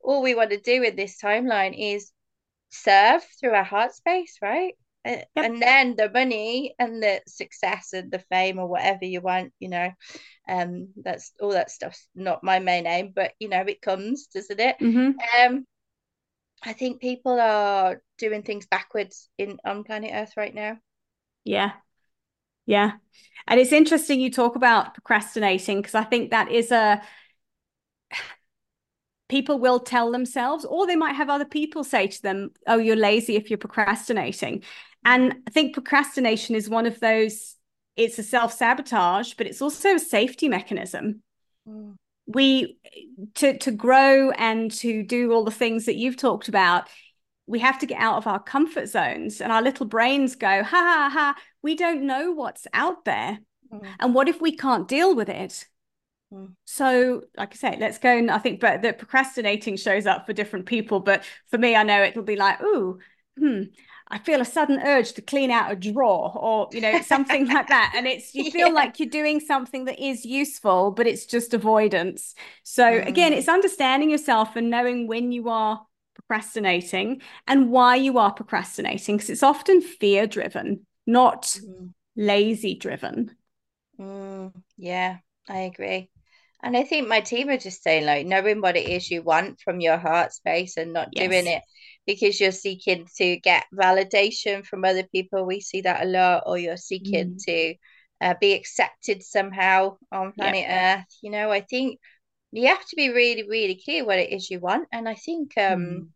all 0.00 0.22
we 0.22 0.34
want 0.34 0.50
to 0.50 0.60
do 0.60 0.82
in 0.82 0.96
this 0.96 1.20
timeline 1.22 1.74
is 1.76 2.10
serve 2.70 3.22
through 3.38 3.52
our 3.52 3.64
heart 3.64 3.94
space, 3.94 4.38
right? 4.40 4.74
yep. 5.04 5.28
and 5.36 5.60
then 5.62 5.96
the 5.96 6.10
money 6.10 6.74
and 6.78 7.02
the 7.02 7.20
success 7.26 7.92
and 7.92 8.10
the 8.10 8.18
fame 8.30 8.58
or 8.58 8.66
whatever 8.66 9.04
you 9.04 9.20
want 9.20 9.52
you 9.58 9.68
know 9.68 9.90
um 10.48 10.88
that's 11.02 11.32
all 11.40 11.50
that 11.50 11.70
stuff's 11.70 12.08
not 12.14 12.44
my 12.44 12.58
main 12.58 12.86
aim 12.86 13.12
but 13.14 13.32
you 13.38 13.48
know 13.48 13.60
it 13.60 13.80
comes 13.80 14.26
doesn't 14.26 14.60
it 14.60 14.76
mm-hmm. 14.80 15.12
um 15.44 15.64
i 16.62 16.72
think 16.72 17.00
people 17.00 17.38
are 17.40 18.02
doing 18.18 18.42
things 18.42 18.66
backwards 18.66 19.28
in 19.38 19.58
on 19.64 19.84
planet 19.84 20.10
earth 20.12 20.32
right 20.36 20.54
now 20.54 20.76
yeah 21.44 21.72
yeah 22.66 22.92
and 23.46 23.58
it's 23.58 23.72
interesting 23.72 24.20
you 24.20 24.30
talk 24.30 24.56
about 24.56 24.94
procrastinating 24.94 25.78
because 25.78 25.94
i 25.94 26.04
think 26.04 26.30
that 26.30 26.50
is 26.50 26.70
a 26.70 27.00
people 29.30 29.58
will 29.58 29.80
tell 29.80 30.10
themselves, 30.10 30.66
or 30.66 30.86
they 30.86 30.96
might 30.96 31.14
have 31.14 31.30
other 31.30 31.46
people 31.46 31.84
say 31.84 32.08
to 32.08 32.22
them, 32.22 32.50
Oh, 32.66 32.76
you're 32.76 32.96
lazy 32.96 33.36
if 33.36 33.48
you're 33.48 33.56
procrastinating. 33.56 34.62
And 35.04 35.36
I 35.46 35.50
think 35.50 35.72
procrastination 35.72 36.54
is 36.54 36.68
one 36.68 36.84
of 36.84 37.00
those, 37.00 37.56
it's 37.96 38.18
a 38.18 38.22
self 38.22 38.52
sabotage, 38.52 39.34
but 39.34 39.46
it's 39.46 39.62
also 39.62 39.94
a 39.94 39.98
safety 39.98 40.48
mechanism. 40.48 41.22
Mm. 41.66 41.94
We, 42.26 42.76
to, 43.36 43.56
to 43.58 43.70
grow 43.70 44.30
and 44.32 44.70
to 44.72 45.02
do 45.02 45.32
all 45.32 45.44
the 45.44 45.50
things 45.50 45.86
that 45.86 45.96
you've 45.96 46.16
talked 46.16 46.48
about, 46.48 46.88
we 47.46 47.60
have 47.60 47.78
to 47.80 47.86
get 47.86 48.00
out 48.00 48.16
of 48.16 48.26
our 48.26 48.40
comfort 48.40 48.88
zones 48.88 49.40
and 49.40 49.50
our 49.50 49.62
little 49.62 49.86
brains 49.86 50.36
go, 50.36 50.62
ha 50.62 50.64
ha 50.64 51.10
ha, 51.12 51.34
we 51.62 51.74
don't 51.74 52.06
know 52.06 52.32
what's 52.32 52.66
out 52.72 53.04
there. 53.04 53.38
Mm. 53.72 53.86
And 54.00 54.14
what 54.14 54.28
if 54.28 54.40
we 54.40 54.56
can't 54.56 54.88
deal 54.88 55.14
with 55.14 55.28
it? 55.28 55.66
Mm. 56.32 56.54
So, 56.64 57.22
like 57.36 57.52
I 57.52 57.56
say, 57.56 57.76
let's 57.80 57.98
go 57.98 58.16
and 58.16 58.30
I 58.30 58.38
think, 58.38 58.60
but 58.60 58.82
the 58.82 58.92
procrastinating 58.92 59.76
shows 59.76 60.06
up 60.06 60.26
for 60.26 60.32
different 60.32 60.66
people. 60.66 61.00
But 61.00 61.24
for 61.48 61.58
me, 61.58 61.74
I 61.74 61.82
know 61.82 62.02
it'll 62.02 62.22
be 62.22 62.36
like, 62.36 62.62
ooh, 62.62 62.98
hmm, 63.38 63.62
I 64.08 64.18
feel 64.18 64.40
a 64.40 64.44
sudden 64.44 64.80
urge 64.80 65.12
to 65.12 65.22
clean 65.22 65.50
out 65.50 65.70
a 65.70 65.76
drawer 65.76 66.32
or, 66.36 66.68
you 66.72 66.80
know, 66.80 67.00
something 67.02 67.46
like 67.46 67.68
that. 67.68 67.92
And 67.96 68.06
it's, 68.06 68.34
you 68.34 68.50
feel 68.50 68.68
yeah. 68.68 68.74
like 68.74 68.98
you're 68.98 69.08
doing 69.08 69.40
something 69.40 69.84
that 69.86 70.04
is 70.04 70.24
useful, 70.24 70.90
but 70.92 71.06
it's 71.06 71.26
just 71.26 71.54
avoidance. 71.54 72.34
So, 72.62 72.84
mm. 72.84 73.06
again, 73.06 73.32
it's 73.32 73.48
understanding 73.48 74.10
yourself 74.10 74.56
and 74.56 74.70
knowing 74.70 75.06
when 75.06 75.32
you 75.32 75.48
are 75.48 75.84
procrastinating 76.14 77.22
and 77.46 77.70
why 77.70 77.96
you 77.96 78.18
are 78.18 78.32
procrastinating, 78.32 79.16
because 79.16 79.30
it's 79.30 79.42
often 79.42 79.80
fear 79.80 80.26
driven, 80.26 80.86
not 81.06 81.42
mm. 81.42 81.92
lazy 82.16 82.74
driven. 82.74 83.36
Mm. 83.98 84.52
Yeah, 84.76 85.18
I 85.48 85.58
agree. 85.58 86.10
And 86.62 86.76
I 86.76 86.84
think 86.84 87.08
my 87.08 87.20
team 87.20 87.48
are 87.48 87.56
just 87.56 87.82
saying, 87.82 88.04
like, 88.04 88.26
knowing 88.26 88.60
what 88.60 88.76
it 88.76 88.88
is 88.88 89.10
you 89.10 89.22
want 89.22 89.60
from 89.60 89.80
your 89.80 89.96
heart 89.96 90.32
space 90.32 90.76
and 90.76 90.92
not 90.92 91.08
yes. 91.12 91.28
doing 91.28 91.46
it 91.46 91.62
because 92.06 92.40
you're 92.40 92.52
seeking 92.52 93.06
to 93.16 93.36
get 93.38 93.64
validation 93.74 94.64
from 94.66 94.84
other 94.84 95.04
people. 95.04 95.46
We 95.46 95.60
see 95.60 95.82
that 95.82 96.04
a 96.04 96.08
lot, 96.08 96.44
or 96.46 96.58
you're 96.58 96.76
seeking 96.76 97.34
mm. 97.34 97.44
to 97.46 97.74
uh, 98.20 98.34
be 98.40 98.52
accepted 98.52 99.22
somehow 99.22 99.96
on 100.12 100.32
planet 100.32 100.60
yep. 100.60 101.00
Earth. 101.00 101.16
You 101.22 101.30
know, 101.30 101.50
I 101.50 101.60
think 101.62 101.98
you 102.52 102.66
have 102.66 102.84
to 102.84 102.96
be 102.96 103.08
really, 103.08 103.48
really 103.48 103.80
clear 103.82 104.04
what 104.04 104.18
it 104.18 104.30
is 104.30 104.50
you 104.50 104.60
want. 104.60 104.88
And 104.92 105.08
I 105.08 105.14
think, 105.14 105.52
um, 105.56 105.80
mm. 105.80 106.08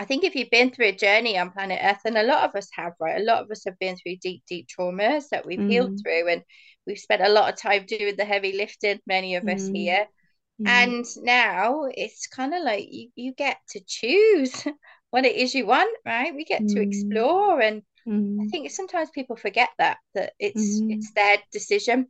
I 0.00 0.04
think 0.06 0.24
if 0.24 0.34
you've 0.34 0.50
been 0.50 0.70
through 0.70 0.86
a 0.86 0.92
journey 0.92 1.38
on 1.38 1.50
planet 1.50 1.78
Earth, 1.82 2.00
and 2.06 2.16
a 2.16 2.22
lot 2.22 2.48
of 2.48 2.56
us 2.56 2.68
have, 2.72 2.94
right? 2.98 3.20
A 3.20 3.24
lot 3.24 3.42
of 3.42 3.50
us 3.50 3.62
have 3.66 3.78
been 3.78 3.96
through 3.96 4.16
deep, 4.22 4.42
deep 4.48 4.66
traumas 4.66 5.28
that 5.30 5.44
we've 5.44 5.58
mm. 5.58 5.70
healed 5.70 6.00
through, 6.02 6.28
and 6.28 6.42
We've 6.86 6.98
spent 6.98 7.22
a 7.22 7.28
lot 7.28 7.52
of 7.52 7.58
time 7.58 7.84
doing 7.86 8.16
the 8.16 8.24
heavy 8.24 8.52
lifting, 8.52 9.00
many 9.06 9.36
of 9.36 9.46
us 9.48 9.68
mm. 9.68 9.76
here. 9.76 10.06
Mm. 10.60 10.68
And 10.68 11.04
now 11.22 11.84
it's 11.94 12.26
kind 12.26 12.54
of 12.54 12.62
like 12.62 12.86
you, 12.90 13.08
you 13.14 13.32
get 13.32 13.58
to 13.70 13.80
choose 13.86 14.64
what 15.10 15.24
it 15.24 15.36
is 15.36 15.54
you 15.54 15.66
want, 15.66 15.96
right? 16.06 16.34
We 16.34 16.44
get 16.44 16.62
mm. 16.62 16.74
to 16.74 16.80
explore. 16.80 17.60
And 17.60 17.82
I 18.06 18.10
mm. 18.10 18.50
think 18.50 18.70
sometimes 18.70 19.10
people 19.10 19.36
forget 19.36 19.68
that, 19.78 19.98
that 20.14 20.32
it's 20.38 20.80
mm. 20.80 20.96
it's 20.96 21.12
their 21.12 21.36
decision. 21.52 22.08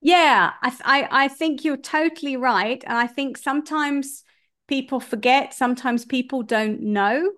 Yeah, 0.00 0.52
I, 0.62 0.76
I 0.84 1.24
I 1.24 1.28
think 1.28 1.64
you're 1.64 1.76
totally 1.76 2.36
right. 2.36 2.82
And 2.86 2.96
I 2.96 3.06
think 3.06 3.36
sometimes 3.36 4.24
people 4.70 5.00
forget, 5.00 5.52
sometimes 5.52 6.04
people 6.04 6.44
don't 6.44 6.80
know. 6.80 7.32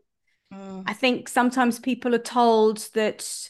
Mm. 0.52 0.84
I 0.86 0.92
think 0.92 1.28
sometimes 1.28 1.80
people 1.80 2.14
are 2.14 2.18
told 2.18 2.86
that 2.92 3.48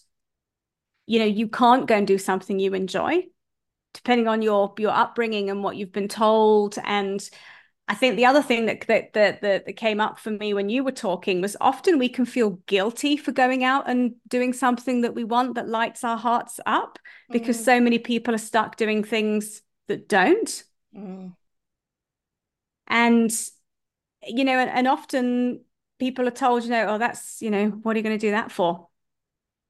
you 1.07 1.19
know 1.19 1.25
you 1.25 1.49
can't 1.49 1.89
go 1.89 1.97
and 1.97 2.07
do 2.07 2.17
something 2.17 2.61
you 2.61 2.75
enjoy 2.75 3.25
depending 3.93 4.29
on 4.29 4.41
your 4.41 4.73
your 4.79 4.93
upbringing 4.93 5.51
and 5.51 5.65
what 5.65 5.75
you've 5.77 5.93
been 5.93 6.07
told 6.07 6.79
and 6.85 7.29
I 7.89 7.97
think 7.97 8.15
the 8.15 8.27
other 8.27 8.41
thing 8.41 8.67
that, 8.67 8.87
that 8.87 9.13
that 9.15 9.43
that, 9.43 9.67
that 9.67 9.73
came 9.73 10.01
up 10.01 10.21
for 10.21 10.31
me 10.31 10.55
when 10.55 10.69
you 10.69 10.85
were 10.85 10.93
talking 10.93 11.41
was 11.41 11.57
often 11.61 11.99
we 11.99 12.09
can 12.09 12.25
feel 12.25 12.51
guilty 12.67 13.17
for 13.17 13.33
going 13.33 13.65
out 13.65 13.91
and 13.91 14.15
doing 14.29 14.53
something 14.53 15.01
that 15.01 15.17
we 15.17 15.25
want 15.25 15.57
that 15.57 15.69
lights 15.69 16.05
our 16.05 16.17
hearts 16.17 16.61
up 16.67 17.01
because 17.33 17.59
mm. 17.59 17.65
so 17.65 17.81
many 17.81 17.99
people 17.99 18.33
are 18.33 18.39
stuck 18.39 18.77
doing 18.77 19.03
things 19.03 19.61
that 19.89 20.09
don't. 20.09 20.63
Mm. 20.97 21.35
And 22.87 23.33
you 24.27 24.45
know, 24.45 24.59
and, 24.59 24.71
and 24.71 24.89
often 24.89 25.65
people 25.99 26.27
are 26.27 26.33
told, 26.33 26.65
you 26.65 26.71
know, 26.71 26.87
oh, 26.89 26.99
that's 26.99 27.41
you 27.43 27.51
know, 27.51 27.69
what 27.71 27.95
are 27.95 27.99
you 27.99 28.03
going 28.03 28.19
to 28.19 28.27
do 28.27 28.33
that 28.33 28.51
for? 28.51 28.89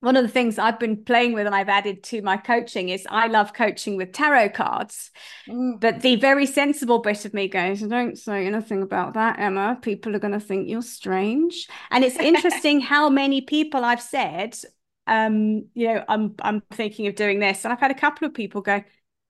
one 0.03 0.17
of 0.17 0.25
the 0.25 0.29
things 0.29 0.59
I've 0.59 0.81
been 0.81 1.05
playing 1.05 1.33
with 1.33 1.47
and 1.47 1.55
I've 1.55 1.69
added 1.69 2.03
to 2.05 2.23
my 2.23 2.37
coaching 2.37 2.89
is 2.89 3.07
I 3.09 3.29
love 3.29 3.53
coaching 3.53 3.97
with 3.97 4.13
tarot 4.13 4.49
cards. 4.49 5.13
Mm. 5.49 5.81
But 5.81 6.03
the 6.03 6.17
very 6.17 6.45
sensible 6.45 6.99
bit 6.99 7.25
of 7.25 7.33
me 7.33 7.47
goes, 7.47 7.83
don't 7.83 8.19
say 8.19 8.49
anything 8.49 8.83
about 8.83 9.15
that, 9.15 9.39
Emma. 9.39 9.79
People 9.81 10.17
are 10.17 10.19
going 10.19 10.33
to 10.33 10.41
think 10.41 10.69
you're 10.69 10.83
strange. 10.83 11.69
And 11.93 12.03
it's 12.03 12.17
interesting 12.21 12.81
how 12.81 13.11
many 13.11 13.43
people 13.43 13.85
I've 13.85 14.03
said, 14.03 14.59
um, 15.07 15.67
you 15.73 15.95
know, 15.95 16.05
I'm 16.09 16.35
I'm 16.43 16.63
thinking 16.73 17.07
of 17.07 17.15
doing 17.15 17.39
this. 17.39 17.65
And 17.65 17.73
I've 17.73 17.81
had 17.81 17.93
a 17.93 17.95
couple 17.95 18.27
of 18.27 18.35
people 18.35 18.61
go, 18.61 18.83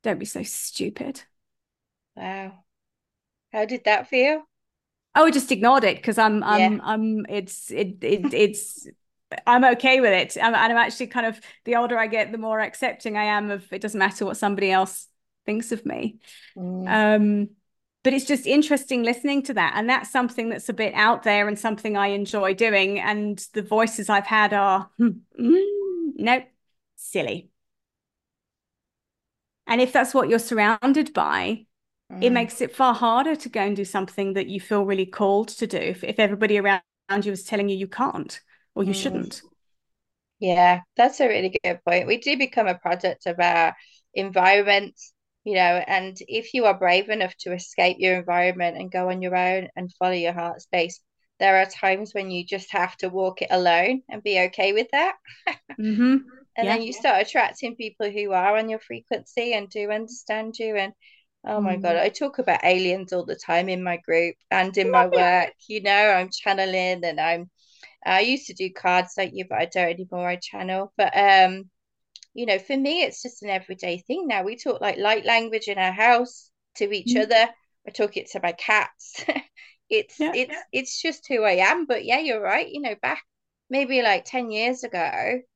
don't 0.02 0.18
be 0.18 0.24
so 0.24 0.42
stupid. 0.42 1.22
Wow. 2.16 2.64
How 3.52 3.66
did 3.66 3.84
that 3.84 4.08
feel? 4.08 4.42
Oh, 5.14 5.26
I 5.26 5.30
just 5.30 5.52
ignored 5.52 5.84
it 5.84 5.96
because 5.96 6.18
I'm 6.18 6.42
I'm 6.42 6.76
yeah. 6.76 6.78
I'm 6.82 7.26
it's 7.28 7.70
it, 7.70 8.02
it 8.02 8.32
it's 8.32 8.86
I'm 9.46 9.64
okay 9.64 10.00
with 10.00 10.12
it. 10.12 10.36
I'm, 10.42 10.54
and 10.54 10.72
I'm 10.72 10.78
actually 10.78 11.08
kind 11.08 11.26
of 11.26 11.40
the 11.64 11.76
older 11.76 11.98
I 11.98 12.06
get, 12.06 12.32
the 12.32 12.38
more 12.38 12.60
accepting 12.60 13.16
I 13.16 13.24
am 13.24 13.50
of 13.50 13.70
it 13.72 13.80
doesn't 13.80 13.98
matter 13.98 14.24
what 14.24 14.36
somebody 14.36 14.70
else 14.70 15.08
thinks 15.44 15.72
of 15.72 15.84
me. 15.84 16.18
Mm. 16.56 16.88
Um, 16.88 17.48
but 18.04 18.12
it's 18.12 18.24
just 18.24 18.46
interesting 18.46 19.02
listening 19.02 19.42
to 19.44 19.54
that. 19.54 19.74
And 19.76 19.88
that's 19.88 20.10
something 20.10 20.48
that's 20.48 20.68
a 20.68 20.74
bit 20.74 20.94
out 20.94 21.22
there 21.22 21.46
and 21.46 21.58
something 21.58 21.96
I 21.96 22.08
enjoy 22.08 22.54
doing. 22.54 22.98
And 22.98 23.38
the 23.52 23.62
voices 23.62 24.08
I've 24.08 24.26
had 24.26 24.52
are, 24.52 24.90
mm, 25.00 25.20
nope, 25.38 26.44
silly. 26.96 27.50
And 29.66 29.80
if 29.80 29.92
that's 29.92 30.12
what 30.12 30.28
you're 30.28 30.40
surrounded 30.40 31.14
by, 31.14 31.66
mm. 32.12 32.22
it 32.22 32.30
makes 32.30 32.60
it 32.60 32.74
far 32.74 32.94
harder 32.94 33.36
to 33.36 33.48
go 33.48 33.60
and 33.60 33.76
do 33.76 33.84
something 33.84 34.34
that 34.34 34.46
you 34.46 34.60
feel 34.60 34.84
really 34.84 35.06
called 35.06 35.48
to 35.48 35.66
do 35.66 35.78
if, 35.78 36.04
if 36.04 36.18
everybody 36.18 36.58
around 36.58 36.82
you 37.22 37.32
is 37.32 37.44
telling 37.44 37.68
you 37.68 37.76
you 37.76 37.88
can't 37.88 38.40
or 38.74 38.84
you 38.84 38.92
mm. 38.92 39.02
shouldn't. 39.02 39.42
Yeah, 40.38 40.80
that's 40.96 41.20
a 41.20 41.28
really 41.28 41.56
good 41.62 41.78
point. 41.86 42.08
We 42.08 42.18
do 42.18 42.36
become 42.36 42.66
a 42.66 42.78
product 42.78 43.26
of 43.26 43.38
our 43.38 43.74
environment, 44.12 44.94
you 45.44 45.54
know, 45.54 45.60
and 45.86 46.16
if 46.26 46.52
you 46.52 46.64
are 46.64 46.78
brave 46.78 47.10
enough 47.10 47.34
to 47.40 47.52
escape 47.52 47.98
your 48.00 48.18
environment 48.18 48.76
and 48.76 48.90
go 48.90 49.10
on 49.10 49.22
your 49.22 49.36
own 49.36 49.68
and 49.76 49.92
follow 49.98 50.12
your 50.12 50.32
heart 50.32 50.60
space, 50.60 51.00
there 51.38 51.56
are 51.56 51.66
times 51.66 52.12
when 52.12 52.30
you 52.30 52.44
just 52.44 52.70
have 52.72 52.96
to 52.98 53.08
walk 53.08 53.42
it 53.42 53.48
alone 53.50 54.02
and 54.08 54.22
be 54.22 54.40
okay 54.40 54.72
with 54.72 54.88
that. 54.92 55.14
mm-hmm. 55.80 56.16
And 56.54 56.66
yeah. 56.66 56.76
then 56.76 56.82
you 56.82 56.92
start 56.92 57.26
attracting 57.26 57.76
people 57.76 58.10
who 58.10 58.32
are 58.32 58.58
on 58.58 58.68
your 58.68 58.78
frequency 58.78 59.54
and 59.54 59.70
do 59.70 59.90
understand 59.90 60.54
you. 60.58 60.76
And 60.76 60.92
oh 61.44 61.60
my 61.60 61.76
God, 61.76 61.96
mm. 61.96 62.00
I 62.00 62.08
talk 62.08 62.38
about 62.38 62.64
aliens 62.64 63.12
all 63.12 63.24
the 63.24 63.36
time 63.36 63.68
in 63.68 63.82
my 63.82 63.98
group 63.98 64.36
and 64.50 64.76
in 64.76 64.90
my 64.90 65.06
work. 65.06 65.52
You 65.68 65.82
know, 65.82 65.92
I'm 65.92 66.30
channeling 66.30 67.04
and 67.04 67.20
I'm 67.20 67.50
I 68.04 68.20
used 68.20 68.46
to 68.48 68.54
do 68.54 68.70
cards 68.70 69.14
like 69.16 69.30
you, 69.32 69.44
but 69.48 69.58
I 69.58 69.66
don't 69.66 69.90
anymore. 69.90 70.28
I 70.28 70.36
channel. 70.36 70.92
But 70.96 71.16
um, 71.16 71.70
you 72.34 72.46
know, 72.46 72.58
for 72.58 72.76
me, 72.76 73.02
it's 73.02 73.22
just 73.22 73.42
an 73.42 73.50
everyday 73.50 73.98
thing 73.98 74.26
now. 74.26 74.42
We 74.42 74.56
talk 74.56 74.80
like 74.80 74.98
light 74.98 75.24
language 75.24 75.68
in 75.68 75.78
our 75.78 75.92
house 75.92 76.50
to 76.76 76.90
each 76.92 77.14
mm. 77.14 77.22
other. 77.22 77.48
I 77.86 77.90
talk 77.90 78.16
it 78.16 78.30
to 78.32 78.40
my 78.42 78.52
cats. 78.52 79.24
it's 79.90 80.18
yeah. 80.18 80.32
it's 80.34 80.56
it's 80.72 81.02
just 81.02 81.26
who 81.28 81.42
I 81.42 81.56
am. 81.70 81.86
But 81.86 82.04
yeah, 82.04 82.18
you're 82.18 82.42
right. 82.42 82.68
You 82.68 82.80
know, 82.80 82.94
back 83.02 83.22
maybe 83.72 84.02
like 84.02 84.24
10 84.26 84.50
years 84.50 84.84
ago, 84.84 85.00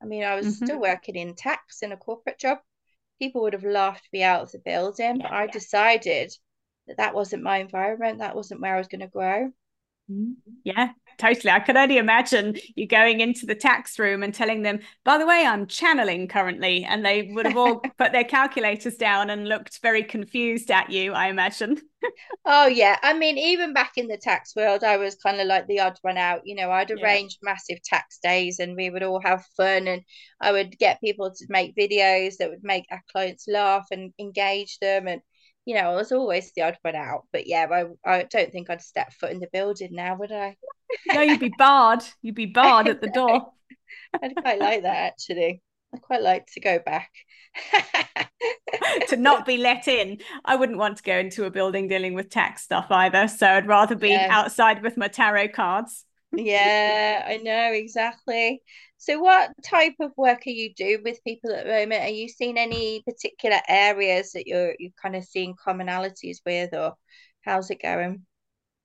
I 0.02 0.04
mean, 0.06 0.24
I 0.24 0.36
was 0.36 0.46
mm-hmm. 0.46 0.64
still 0.64 0.80
working 0.80 1.16
in 1.16 1.34
tax 1.34 1.82
in 1.82 1.92
a 1.92 1.98
corporate 1.98 2.38
job. 2.38 2.58
People 3.18 3.42
would 3.42 3.52
have 3.52 3.64
laughed 3.64 4.08
me 4.12 4.22
out 4.22 4.42
of 4.42 4.52
the 4.52 4.58
building, 4.58 5.18
yeah, 5.18 5.28
but 5.28 5.32
I 5.32 5.46
yeah. 5.46 5.50
decided 5.52 6.32
that 6.86 6.98
that 6.98 7.14
wasn't 7.14 7.42
my 7.42 7.58
environment. 7.58 8.18
That 8.18 8.36
wasn't 8.36 8.60
where 8.60 8.74
I 8.74 8.78
was 8.78 8.88
going 8.88 9.00
to 9.00 9.08
grow. 9.08 9.52
Mm-hmm. 10.10 10.32
Yeah, 10.64 10.92
totally. 11.18 11.50
I 11.50 11.60
can 11.60 11.76
only 11.76 11.98
imagine 11.98 12.56
you 12.74 12.86
going 12.86 13.20
into 13.20 13.46
the 13.46 13.54
tax 13.54 13.98
room 13.98 14.22
and 14.22 14.34
telling 14.34 14.62
them, 14.62 14.80
by 15.04 15.18
the 15.18 15.26
way, 15.26 15.44
I'm 15.46 15.66
channeling 15.66 16.28
currently. 16.28 16.84
And 16.84 17.04
they 17.04 17.30
would 17.32 17.46
have 17.46 17.56
all 17.56 17.80
put 17.98 18.12
their 18.12 18.24
calculators 18.24 18.96
down 18.96 19.30
and 19.30 19.48
looked 19.48 19.80
very 19.82 20.02
confused 20.02 20.70
at 20.70 20.90
you, 20.90 21.12
I 21.12 21.28
imagine. 21.28 21.80
oh, 22.44 22.66
yeah. 22.66 22.98
I 23.02 23.14
mean, 23.14 23.38
even 23.38 23.72
back 23.72 23.92
in 23.96 24.06
the 24.06 24.16
tax 24.16 24.54
world, 24.54 24.84
I 24.84 24.96
was 24.96 25.14
kind 25.16 25.40
of 25.40 25.46
like 25.46 25.66
the 25.66 25.80
odd 25.80 25.98
one 26.02 26.18
out. 26.18 26.42
You 26.44 26.54
know, 26.54 26.70
I'd 26.70 26.90
arrange 26.90 27.38
yeah. 27.42 27.52
massive 27.52 27.82
tax 27.82 28.18
days 28.22 28.58
and 28.58 28.76
we 28.76 28.90
would 28.90 29.02
all 29.02 29.20
have 29.20 29.44
fun. 29.56 29.88
And 29.88 30.02
I 30.40 30.52
would 30.52 30.78
get 30.78 31.00
people 31.00 31.30
to 31.30 31.46
make 31.48 31.76
videos 31.76 32.36
that 32.38 32.50
would 32.50 32.64
make 32.64 32.86
our 32.90 33.02
clients 33.10 33.46
laugh 33.48 33.86
and 33.90 34.12
engage 34.18 34.78
them. 34.78 35.08
And 35.08 35.20
you 35.66 35.74
know, 35.74 35.90
I 35.90 35.94
was 35.94 36.12
always 36.12 36.52
the 36.52 36.62
odd 36.62 36.78
one 36.82 36.94
out. 36.94 37.24
But 37.32 37.46
yeah, 37.46 37.66
I, 37.70 38.10
I 38.10 38.22
don't 38.22 38.50
think 38.50 38.70
I'd 38.70 38.80
step 38.80 39.12
foot 39.12 39.32
in 39.32 39.40
the 39.40 39.48
building 39.52 39.90
now, 39.92 40.16
would 40.16 40.32
I? 40.32 40.56
no, 41.12 41.20
you'd 41.20 41.40
be 41.40 41.52
barred. 41.58 42.02
You'd 42.22 42.36
be 42.36 42.46
barred 42.46 42.88
at 42.88 43.00
the 43.02 43.10
door. 43.14 43.48
I'd 44.22 44.36
quite 44.36 44.60
like 44.60 44.82
that 44.82 44.96
actually. 44.96 45.60
I 45.94 45.98
quite 45.98 46.22
like 46.22 46.46
to 46.54 46.60
go 46.60 46.78
back. 46.78 47.10
to 49.08 49.16
not 49.16 49.44
be 49.44 49.56
let 49.56 49.88
in. 49.88 50.18
I 50.44 50.56
wouldn't 50.56 50.78
want 50.78 50.98
to 50.98 51.02
go 51.02 51.18
into 51.18 51.44
a 51.44 51.50
building 51.50 51.88
dealing 51.88 52.14
with 52.14 52.30
tax 52.30 52.62
stuff 52.62 52.86
either. 52.90 53.28
So 53.28 53.46
I'd 53.46 53.66
rather 53.66 53.96
be 53.96 54.10
yeah. 54.10 54.28
outside 54.30 54.82
with 54.82 54.96
my 54.96 55.08
tarot 55.08 55.48
cards. 55.48 56.04
yeah, 56.32 57.24
I 57.26 57.38
know 57.38 57.72
exactly. 57.72 58.62
So, 58.98 59.20
what 59.20 59.50
type 59.62 59.94
of 60.00 60.12
work 60.16 60.42
are 60.46 60.50
you 60.50 60.72
doing 60.74 61.02
with 61.04 61.22
people 61.24 61.52
at 61.52 61.64
the 61.64 61.70
moment? 61.70 62.02
Are 62.02 62.08
you 62.08 62.28
seeing 62.28 62.58
any 62.58 63.02
particular 63.02 63.58
areas 63.68 64.32
that 64.32 64.46
you're 64.46 64.74
you 64.78 64.90
kind 65.00 65.16
of 65.16 65.24
seeing 65.24 65.54
commonalities 65.54 66.38
with, 66.46 66.74
or 66.74 66.94
how's 67.42 67.70
it 67.70 67.82
going? 67.82 68.26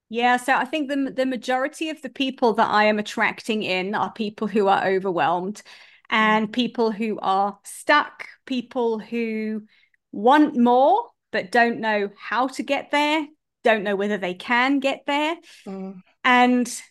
Yeah, 0.08 0.36
so 0.36 0.54
I 0.54 0.66
think 0.66 0.88
the 0.88 1.12
the 1.14 1.26
majority 1.26 1.88
of 1.88 2.02
the 2.02 2.10
people 2.10 2.54
that 2.54 2.68
I 2.68 2.84
am 2.84 2.98
attracting 2.98 3.62
in 3.62 3.94
are 3.94 4.12
people 4.12 4.46
who 4.46 4.68
are 4.68 4.86
overwhelmed 4.86 5.62
and 6.10 6.52
people 6.52 6.92
who 6.92 7.18
are 7.20 7.58
stuck, 7.64 8.28
people 8.44 8.98
who 8.98 9.62
want 10.12 10.56
more 10.56 11.08
but 11.32 11.50
don't 11.50 11.80
know 11.80 12.10
how 12.16 12.46
to 12.46 12.62
get 12.62 12.90
there, 12.90 13.26
don't 13.64 13.82
know 13.82 13.96
whether 13.96 14.18
they 14.18 14.34
can 14.34 14.78
get 14.78 15.04
there. 15.06 15.36
Mm. 15.66 16.02
And 16.22 16.82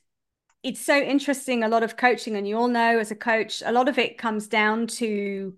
it's 0.64 0.82
so 0.82 0.98
interesting. 0.98 1.64
A 1.64 1.68
lot 1.68 1.84
of 1.84 1.98
coaching, 1.98 2.36
and 2.36 2.48
you 2.48 2.58
all 2.58 2.68
know 2.68 3.00
as 3.00 3.12
a 3.12 3.16
coach, 3.16 3.64
a 3.66 3.72
lot 3.72 3.90
of 3.90 3.98
it 3.98 4.18
comes 4.18 4.48
down 4.48 4.88
to 4.88 5.56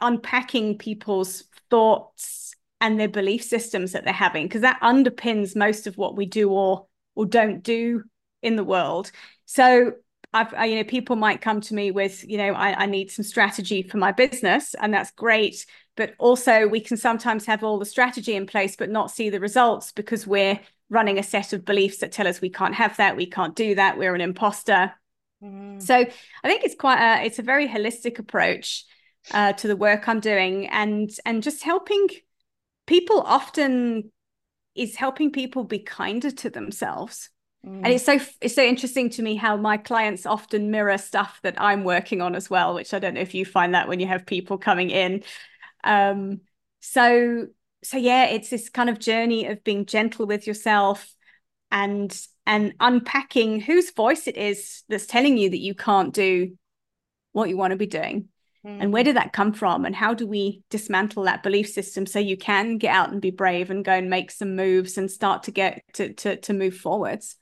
unpacking 0.00 0.78
people's 0.78 1.44
thoughts 1.70 2.54
and 2.80 3.00
their 3.00 3.08
belief 3.08 3.42
systems 3.42 3.92
that 3.92 4.04
they're 4.04 4.12
having, 4.12 4.46
because 4.46 4.60
that 4.62 4.80
underpins 4.82 5.56
most 5.56 5.86
of 5.86 5.96
what 5.96 6.16
we 6.16 6.26
do 6.26 6.50
or 6.50 6.86
or 7.14 7.24
don't 7.24 7.62
do 7.62 8.04
in 8.42 8.56
the 8.56 8.64
world. 8.64 9.10
So 9.46 9.94
I've, 10.34 10.52
I, 10.52 10.66
you 10.66 10.76
know, 10.76 10.84
people 10.84 11.16
might 11.16 11.40
come 11.40 11.62
to 11.62 11.74
me 11.74 11.90
with, 11.90 12.28
you 12.28 12.36
know, 12.36 12.52
I, 12.52 12.82
I 12.82 12.86
need 12.86 13.10
some 13.10 13.24
strategy 13.24 13.82
for 13.82 13.96
my 13.96 14.12
business, 14.12 14.74
and 14.74 14.92
that's 14.92 15.10
great. 15.12 15.64
But 15.96 16.14
also, 16.18 16.68
we 16.68 16.80
can 16.80 16.98
sometimes 16.98 17.46
have 17.46 17.64
all 17.64 17.78
the 17.78 17.86
strategy 17.86 18.34
in 18.34 18.46
place, 18.46 18.76
but 18.76 18.90
not 18.90 19.10
see 19.10 19.30
the 19.30 19.40
results 19.40 19.92
because 19.92 20.26
we're 20.26 20.60
running 20.88 21.18
a 21.18 21.22
set 21.22 21.52
of 21.52 21.64
beliefs 21.64 21.98
that 21.98 22.12
tell 22.12 22.28
us 22.28 22.40
we 22.40 22.50
can't 22.50 22.74
have 22.74 22.96
that, 22.98 23.16
we 23.16 23.26
can't 23.26 23.56
do 23.56 23.74
that, 23.74 23.98
we're 23.98 24.14
an 24.14 24.20
imposter. 24.20 24.92
Mm. 25.42 25.82
So 25.82 25.94
I 25.94 26.48
think 26.48 26.64
it's 26.64 26.74
quite 26.74 27.00
a 27.00 27.24
it's 27.24 27.38
a 27.38 27.42
very 27.42 27.68
holistic 27.68 28.18
approach 28.18 28.84
uh, 29.32 29.52
to 29.54 29.68
the 29.68 29.76
work 29.76 30.08
I'm 30.08 30.20
doing, 30.20 30.66
and 30.68 31.10
and 31.24 31.42
just 31.42 31.62
helping 31.62 32.08
people 32.86 33.20
often 33.20 34.12
is 34.74 34.96
helping 34.96 35.32
people 35.32 35.64
be 35.64 35.78
kinder 35.78 36.30
to 36.30 36.50
themselves. 36.50 37.30
Mm. 37.64 37.78
And 37.84 37.86
it's 37.88 38.04
so 38.04 38.18
it's 38.40 38.54
so 38.54 38.62
interesting 38.62 39.10
to 39.10 39.22
me 39.22 39.34
how 39.34 39.56
my 39.56 39.76
clients 39.76 40.26
often 40.26 40.70
mirror 40.70 40.98
stuff 40.98 41.40
that 41.42 41.60
I'm 41.60 41.84
working 41.84 42.22
on 42.22 42.34
as 42.34 42.48
well, 42.48 42.74
which 42.74 42.94
I 42.94 42.98
don't 42.98 43.14
know 43.14 43.20
if 43.20 43.34
you 43.34 43.44
find 43.44 43.74
that 43.74 43.88
when 43.88 44.00
you 44.00 44.06
have 44.06 44.26
people 44.26 44.58
coming 44.58 44.90
in. 44.90 45.22
Um, 45.84 46.40
so 46.80 47.46
so 47.86 47.96
yeah, 47.96 48.24
it's 48.26 48.50
this 48.50 48.68
kind 48.68 48.90
of 48.90 48.98
journey 48.98 49.46
of 49.46 49.62
being 49.62 49.86
gentle 49.86 50.26
with 50.26 50.46
yourself 50.46 51.14
and 51.70 52.16
and 52.44 52.74
unpacking 52.80 53.60
whose 53.60 53.92
voice 53.92 54.26
it 54.26 54.36
is 54.36 54.82
that's 54.88 55.06
telling 55.06 55.36
you 55.36 55.50
that 55.50 55.60
you 55.60 55.74
can't 55.74 56.12
do 56.12 56.56
what 57.32 57.48
you 57.48 57.56
want 57.56 57.70
to 57.70 57.76
be 57.76 57.86
doing. 57.86 58.28
Mm. 58.66 58.82
And 58.82 58.92
where 58.92 59.02
hmm. 59.02 59.06
did 59.06 59.16
that 59.16 59.32
come 59.32 59.52
from? 59.52 59.84
And 59.84 59.94
how 59.94 60.14
do 60.14 60.26
we 60.26 60.62
dismantle 60.70 61.24
that 61.24 61.44
belief 61.44 61.68
system 61.68 62.06
so 62.06 62.18
you 62.18 62.36
can 62.36 62.78
get 62.78 62.92
out 62.92 63.12
and 63.12 63.20
be 63.20 63.30
brave 63.30 63.70
and 63.70 63.84
go 63.84 63.92
and 63.92 64.10
make 64.10 64.32
some 64.32 64.56
moves 64.56 64.98
and 64.98 65.10
start 65.10 65.44
to 65.44 65.52
get 65.52 65.82
to 65.94 66.12
to, 66.14 66.36
to 66.36 66.52
move 66.52 66.76
forwards? 66.76 67.36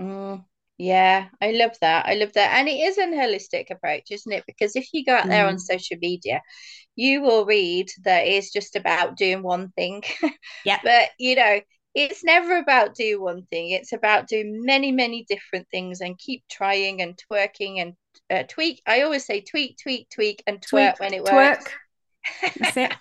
Mm. 0.00 0.44
Yeah, 0.76 1.28
I 1.40 1.52
love 1.52 1.76
that. 1.80 2.06
I 2.06 2.14
love 2.14 2.32
that. 2.34 2.58
And 2.58 2.68
it 2.68 2.72
is 2.72 2.98
an 2.98 3.12
holistic 3.14 3.70
approach, 3.70 4.10
isn't 4.10 4.32
it? 4.32 4.44
Because 4.46 4.74
if 4.74 4.88
you 4.92 5.04
go 5.04 5.14
out 5.14 5.28
there 5.28 5.44
mm. 5.44 5.48
on 5.48 5.58
social 5.58 5.96
media, 6.00 6.42
you 6.96 7.22
will 7.22 7.46
read 7.46 7.90
that 8.04 8.26
it's 8.26 8.52
just 8.52 8.74
about 8.74 9.16
doing 9.16 9.42
one 9.42 9.70
thing. 9.70 10.02
Yeah. 10.64 10.80
but, 10.82 11.10
you 11.18 11.36
know, 11.36 11.60
it's 11.94 12.24
never 12.24 12.56
about 12.56 12.94
do 12.94 13.20
one 13.20 13.44
thing. 13.44 13.70
It's 13.70 13.92
about 13.92 14.28
doing 14.28 14.62
many, 14.64 14.90
many 14.90 15.24
different 15.28 15.68
things 15.70 16.00
and 16.00 16.18
keep 16.18 16.42
trying 16.50 17.02
and 17.02 17.20
twerking 17.30 17.80
and 17.80 17.94
uh, 18.30 18.44
tweak. 18.48 18.82
I 18.86 19.02
always 19.02 19.26
say 19.26 19.42
tweak, 19.42 19.78
tweak, 19.80 20.08
tweak, 20.10 20.42
and 20.46 20.60
twerk 20.60 20.96
tweak, 20.96 21.00
when 21.00 21.14
it 21.14 21.22
works. 21.22 21.66
Twerk. 22.42 22.52
That's 22.58 22.76
it. 22.76 22.94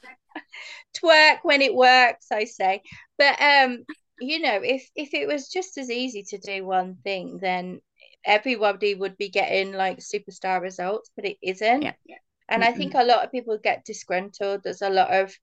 twerk 0.97 1.37
when 1.43 1.61
it 1.61 1.73
works, 1.73 2.27
I 2.31 2.45
say. 2.45 2.81
But 3.17 3.41
um, 3.41 3.85
you 4.23 4.39
know, 4.39 4.59
if 4.63 4.89
if 4.95 5.13
it 5.13 5.27
was 5.27 5.49
just 5.49 5.77
as 5.77 5.89
easy 5.89 6.23
to 6.23 6.37
do 6.37 6.65
one 6.65 6.97
thing, 7.03 7.39
then 7.41 7.81
everybody 8.25 8.95
would 8.95 9.17
be 9.17 9.29
getting 9.29 9.73
like 9.73 9.99
superstar 9.99 10.61
results, 10.61 11.11
but 11.15 11.25
it 11.25 11.37
isn't. 11.41 11.83
Yeah. 11.83 11.93
And 12.49 12.63
mm-hmm. 12.63 12.73
I 12.73 12.77
think 12.77 12.93
a 12.93 13.03
lot 13.03 13.23
of 13.23 13.31
people 13.31 13.57
get 13.61 13.85
disgruntled. 13.85 14.61
There's 14.63 14.81
a 14.81 14.89
lot 14.89 15.13
of 15.13 15.33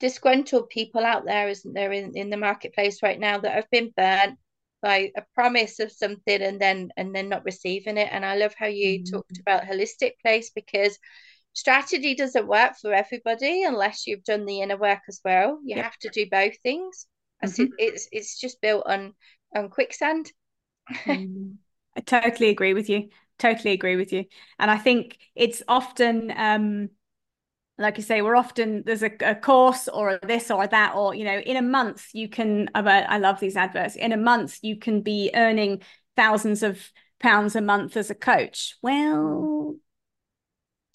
disgruntled 0.00 0.68
people 0.70 1.04
out 1.04 1.24
there, 1.24 1.48
isn't 1.48 1.74
there, 1.74 1.92
in, 1.92 2.16
in 2.16 2.30
the 2.30 2.36
marketplace 2.36 3.02
right 3.02 3.18
now 3.18 3.38
that 3.38 3.52
have 3.52 3.70
been 3.70 3.92
burnt 3.96 4.38
by 4.82 5.10
a 5.16 5.22
promise 5.34 5.80
of 5.80 5.90
something 5.90 6.42
and 6.42 6.60
then 6.60 6.90
and 6.96 7.14
then 7.14 7.28
not 7.28 7.44
receiving 7.44 7.96
it. 7.96 8.08
And 8.10 8.24
I 8.24 8.36
love 8.36 8.54
how 8.56 8.66
you 8.66 9.00
mm-hmm. 9.00 9.14
talked 9.14 9.38
about 9.38 9.64
holistic 9.64 10.12
place 10.22 10.50
because 10.50 10.98
strategy 11.52 12.14
doesn't 12.14 12.46
work 12.46 12.72
for 12.80 12.92
everybody 12.92 13.64
unless 13.64 14.06
you've 14.06 14.24
done 14.24 14.44
the 14.44 14.60
inner 14.60 14.76
work 14.76 15.00
as 15.08 15.20
well. 15.24 15.60
You 15.64 15.76
yep. 15.76 15.84
have 15.84 15.98
to 15.98 16.10
do 16.10 16.26
both 16.30 16.54
things. 16.62 17.06
Mm-hmm. 17.44 17.74
It's 17.78 18.08
it's 18.12 18.40
just 18.40 18.60
built 18.60 18.86
on 18.86 19.14
on 19.54 19.68
quicksand. 19.70 20.32
Mm. 21.06 21.54
I 21.96 22.00
totally 22.00 22.50
agree 22.50 22.74
with 22.74 22.90
you. 22.90 23.08
Totally 23.38 23.72
agree 23.72 23.96
with 23.96 24.12
you. 24.12 24.24
And 24.58 24.70
I 24.70 24.78
think 24.78 25.18
it's 25.34 25.62
often 25.68 26.32
um 26.36 26.90
like 27.76 27.96
you 27.96 28.02
say, 28.02 28.22
we're 28.22 28.36
often 28.36 28.84
there's 28.86 29.02
a, 29.02 29.10
a 29.20 29.34
course 29.34 29.88
or 29.88 30.10
a 30.10 30.26
this 30.26 30.50
or 30.50 30.66
that, 30.66 30.94
or 30.94 31.14
you 31.14 31.24
know, 31.24 31.38
in 31.38 31.56
a 31.56 31.62
month 31.62 32.08
you 32.12 32.28
can. 32.28 32.68
I 32.74 33.18
love 33.18 33.40
these 33.40 33.56
adverts. 33.56 33.96
In 33.96 34.12
a 34.12 34.16
month 34.16 34.58
you 34.62 34.76
can 34.76 35.02
be 35.02 35.30
earning 35.34 35.82
thousands 36.16 36.62
of 36.62 36.92
pounds 37.18 37.56
a 37.56 37.60
month 37.60 37.96
as 37.96 38.10
a 38.10 38.14
coach. 38.14 38.76
Well, 38.82 39.76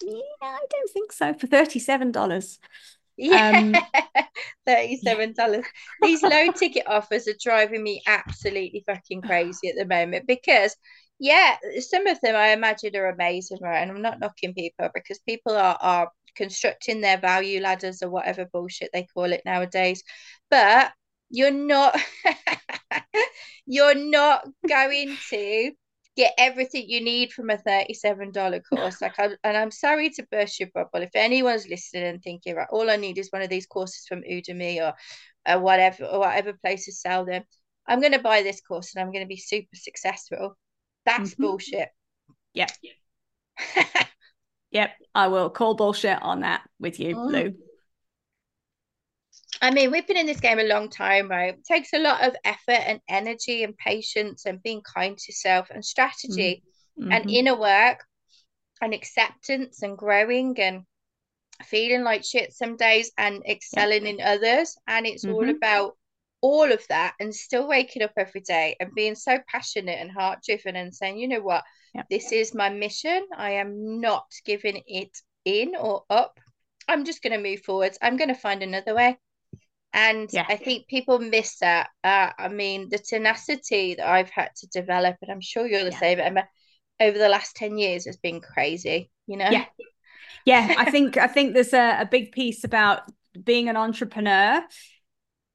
yeah, 0.02 0.20
I 0.42 0.64
don't 0.70 0.90
think 0.90 1.12
so. 1.12 1.34
For 1.34 1.46
thirty-seven 1.46 2.12
dollars, 2.12 2.58
yeah, 3.20 3.50
um, 3.50 3.74
thirty-seven 4.66 5.34
dollars. 5.34 5.64
These 6.02 6.22
low 6.22 6.50
ticket 6.52 6.84
offers 6.86 7.28
are 7.28 7.34
driving 7.40 7.82
me 7.82 8.02
absolutely 8.06 8.82
fucking 8.86 9.22
crazy 9.22 9.68
at 9.68 9.76
the 9.76 9.86
moment 9.86 10.26
because, 10.26 10.74
yeah, 11.18 11.56
some 11.80 12.06
of 12.06 12.20
them 12.20 12.34
I 12.34 12.48
imagine 12.48 12.96
are 12.96 13.10
amazing, 13.10 13.58
right? 13.60 13.78
And 13.78 13.90
I'm 13.90 14.02
not 14.02 14.20
knocking 14.20 14.54
people 14.54 14.88
because 14.94 15.18
people 15.20 15.56
are 15.56 15.76
are 15.80 16.10
constructing 16.36 17.00
their 17.00 17.18
value 17.18 17.60
ladders 17.60 18.02
or 18.02 18.10
whatever 18.10 18.46
bullshit 18.52 18.90
they 18.92 19.06
call 19.12 19.32
it 19.32 19.42
nowadays, 19.44 20.02
but 20.50 20.92
you're 21.28 21.50
not 21.50 22.00
you're 23.66 23.94
not 23.94 24.46
going 24.68 25.16
to 25.30 25.72
get 26.16 26.34
everything 26.38 26.88
you 26.88 27.02
need 27.02 27.32
from 27.32 27.50
a 27.50 27.56
$37 27.56 28.62
course. 28.68 29.00
Like, 29.00 29.18
I, 29.18 29.30
and 29.44 29.56
I'm 29.56 29.70
sorry 29.70 30.10
to 30.10 30.26
burst 30.30 30.60
your 30.60 30.68
bubble. 30.74 31.02
If 31.02 31.10
anyone's 31.14 31.68
listening 31.68 32.04
and 32.04 32.22
thinking, 32.22 32.56
right, 32.56 32.68
all 32.70 32.90
I 32.90 32.96
need 32.96 33.18
is 33.18 33.30
one 33.30 33.42
of 33.42 33.48
these 33.48 33.66
courses 33.66 34.06
from 34.08 34.22
Udemy 34.22 34.80
or, 34.80 34.94
or 35.46 35.60
whatever, 35.60 36.04
or 36.04 36.20
whatever 36.20 36.52
places 36.52 37.00
sell 37.00 37.24
them, 37.24 37.44
I'm 37.86 38.00
going 38.00 38.12
to 38.12 38.18
buy 38.18 38.42
this 38.42 38.60
course 38.60 38.94
and 38.94 39.02
I'm 39.02 39.12
going 39.12 39.24
to 39.24 39.28
be 39.28 39.36
super 39.36 39.74
successful. 39.74 40.56
That's 41.06 41.30
mm-hmm. 41.30 41.42
bullshit. 41.42 41.88
Yep. 42.54 42.70
yep. 44.70 44.90
I 45.14 45.28
will 45.28 45.50
call 45.50 45.74
bullshit 45.74 46.20
on 46.22 46.40
that 46.40 46.62
with 46.78 47.00
you, 47.00 47.16
mm. 47.16 47.30
Lou. 47.30 47.54
I 49.62 49.70
mean, 49.70 49.90
we've 49.90 50.06
been 50.06 50.16
in 50.16 50.26
this 50.26 50.40
game 50.40 50.58
a 50.58 50.64
long 50.64 50.88
time, 50.88 51.28
right? 51.28 51.54
It 51.54 51.64
takes 51.64 51.92
a 51.92 51.98
lot 51.98 52.26
of 52.26 52.34
effort 52.44 52.82
and 52.86 53.00
energy 53.08 53.62
and 53.62 53.76
patience 53.76 54.46
and 54.46 54.62
being 54.62 54.82
kind 54.82 55.18
to 55.18 55.32
self 55.32 55.68
and 55.70 55.84
strategy 55.84 56.62
mm-hmm. 56.98 57.12
and 57.12 57.30
inner 57.30 57.56
work 57.56 58.04
and 58.80 58.94
acceptance 58.94 59.82
and 59.82 59.98
growing 59.98 60.58
and 60.58 60.84
feeling 61.64 62.02
like 62.02 62.24
shit 62.24 62.54
some 62.54 62.76
days 62.76 63.12
and 63.18 63.42
excelling 63.46 64.06
yeah. 64.06 64.12
in 64.12 64.20
others. 64.22 64.76
And 64.86 65.06
it's 65.06 65.26
mm-hmm. 65.26 65.34
all 65.34 65.50
about 65.50 65.96
all 66.40 66.72
of 66.72 66.82
that 66.88 67.14
and 67.20 67.34
still 67.34 67.68
waking 67.68 68.02
up 68.02 68.12
every 68.16 68.40
day 68.40 68.76
and 68.80 68.94
being 68.94 69.14
so 69.14 69.38
passionate 69.46 69.98
and 70.00 70.10
heart 70.10 70.38
driven 70.42 70.74
and 70.76 70.94
saying, 70.94 71.18
you 71.18 71.28
know 71.28 71.42
what, 71.42 71.64
yep. 71.94 72.06
this 72.08 72.32
is 72.32 72.54
my 72.54 72.70
mission. 72.70 73.26
I 73.36 73.52
am 73.52 74.00
not 74.00 74.26
giving 74.46 74.82
it 74.86 75.10
in 75.44 75.74
or 75.78 76.04
up. 76.08 76.40
I'm 76.88 77.04
just 77.04 77.22
going 77.22 77.34
to 77.34 77.50
move 77.50 77.60
forwards. 77.60 77.98
I'm 78.00 78.16
going 78.16 78.28
to 78.28 78.34
find 78.34 78.62
another 78.62 78.94
way. 78.94 79.18
And 79.92 80.28
yeah. 80.32 80.46
I 80.48 80.56
think 80.56 80.86
people 80.86 81.18
miss 81.18 81.58
that. 81.58 81.88
Uh, 82.04 82.30
I 82.38 82.48
mean, 82.48 82.88
the 82.88 82.98
tenacity 82.98 83.96
that 83.96 84.06
I've 84.06 84.30
had 84.30 84.50
to 84.58 84.68
develop, 84.68 85.16
and 85.22 85.30
I'm 85.30 85.40
sure 85.40 85.66
you're 85.66 85.84
the 85.84 85.90
yeah. 85.90 85.98
same, 85.98 86.20
Emma, 86.20 86.48
over 87.00 87.18
the 87.18 87.28
last 87.28 87.56
10 87.56 87.76
years 87.76 88.06
has 88.06 88.16
been 88.16 88.40
crazy, 88.40 89.10
you 89.26 89.36
know? 89.36 89.50
Yeah. 89.50 89.64
Yeah. 90.46 90.74
I 90.78 90.90
think, 90.90 91.16
I 91.16 91.26
think 91.26 91.54
there's 91.54 91.72
a, 91.72 92.00
a 92.00 92.06
big 92.06 92.32
piece 92.32 92.62
about 92.62 93.02
being 93.42 93.68
an 93.68 93.76
entrepreneur. 93.76 94.62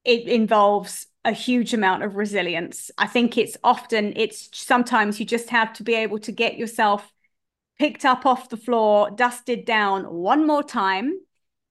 It 0.03 0.27
involves 0.27 1.07
a 1.23 1.31
huge 1.31 1.73
amount 1.73 2.03
of 2.03 2.15
resilience. 2.15 2.91
I 2.97 3.07
think 3.07 3.37
it's 3.37 3.57
often, 3.63 4.13
it's 4.15 4.49
sometimes 4.53 5.19
you 5.19 5.25
just 5.25 5.49
have 5.49 5.73
to 5.73 5.83
be 5.83 5.95
able 5.95 6.19
to 6.19 6.31
get 6.31 6.57
yourself 6.57 7.09
picked 7.79 8.05
up 8.05 8.25
off 8.25 8.49
the 8.49 8.57
floor, 8.57 9.09
dusted 9.11 9.65
down 9.65 10.03
one 10.03 10.45
more 10.45 10.63
time 10.63 11.19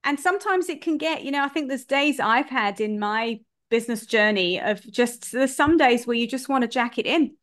and 0.05 0.19
sometimes 0.19 0.69
it 0.69 0.81
can 0.81 0.97
get 0.97 1.23
you 1.23 1.31
know 1.31 1.43
i 1.43 1.47
think 1.49 1.67
there's 1.67 1.83
days 1.83 2.19
i've 2.19 2.49
had 2.49 2.79
in 2.79 2.97
my 2.99 3.39
business 3.69 4.05
journey 4.05 4.61
of 4.61 4.81
just 4.89 5.31
there's 5.31 5.55
some 5.55 5.75
days 5.75 6.07
where 6.07 6.15
you 6.15 6.27
just 6.27 6.47
want 6.47 6.61
to 6.61 6.67
jack 6.67 6.97
it 6.97 7.05
in 7.05 7.35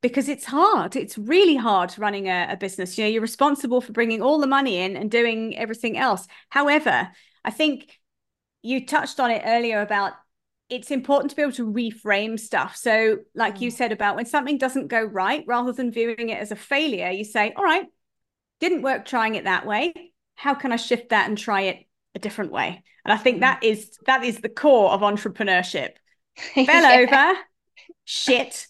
because 0.00 0.28
it's 0.28 0.46
hard 0.46 0.96
it's 0.96 1.18
really 1.18 1.56
hard 1.56 1.96
running 1.98 2.26
a, 2.26 2.48
a 2.50 2.56
business 2.56 2.96
you 2.96 3.04
know 3.04 3.10
you're 3.10 3.22
responsible 3.22 3.80
for 3.80 3.92
bringing 3.92 4.22
all 4.22 4.40
the 4.40 4.46
money 4.46 4.78
in 4.78 4.96
and 4.96 5.10
doing 5.10 5.56
everything 5.56 5.96
else 5.96 6.26
however 6.48 7.08
i 7.44 7.50
think 7.50 7.98
you 8.62 8.84
touched 8.84 9.20
on 9.20 9.30
it 9.30 9.42
earlier 9.44 9.80
about 9.80 10.14
it's 10.70 10.90
important 10.90 11.30
to 11.30 11.36
be 11.36 11.42
able 11.42 11.50
to 11.50 11.66
reframe 11.66 12.38
stuff. 12.38 12.76
So, 12.76 13.18
like 13.34 13.56
mm. 13.56 13.62
you 13.62 13.70
said 13.72 13.90
about 13.90 14.14
when 14.14 14.24
something 14.24 14.56
doesn't 14.56 14.86
go 14.86 15.02
right, 15.02 15.42
rather 15.48 15.72
than 15.72 15.90
viewing 15.90 16.28
it 16.28 16.38
as 16.38 16.52
a 16.52 16.56
failure, 16.56 17.10
you 17.10 17.24
say, 17.24 17.52
All 17.56 17.64
right, 17.64 17.86
didn't 18.60 18.82
work 18.82 19.04
trying 19.04 19.34
it 19.34 19.44
that 19.44 19.66
way 19.66 19.92
how 20.40 20.54
can 20.54 20.72
I 20.72 20.76
shift 20.76 21.10
that 21.10 21.28
and 21.28 21.36
try 21.36 21.62
it 21.62 21.86
a 22.14 22.18
different 22.18 22.50
way? 22.50 22.82
And 23.04 23.12
I 23.12 23.18
think 23.18 23.38
mm. 23.38 23.40
that 23.40 23.62
is 23.62 23.98
that 24.06 24.24
is 24.24 24.38
the 24.38 24.48
core 24.48 24.90
of 24.90 25.02
entrepreneurship. 25.02 25.90
Fell 26.54 26.64
yeah. 26.64 27.06
over, 27.06 27.38
shit. 28.06 28.66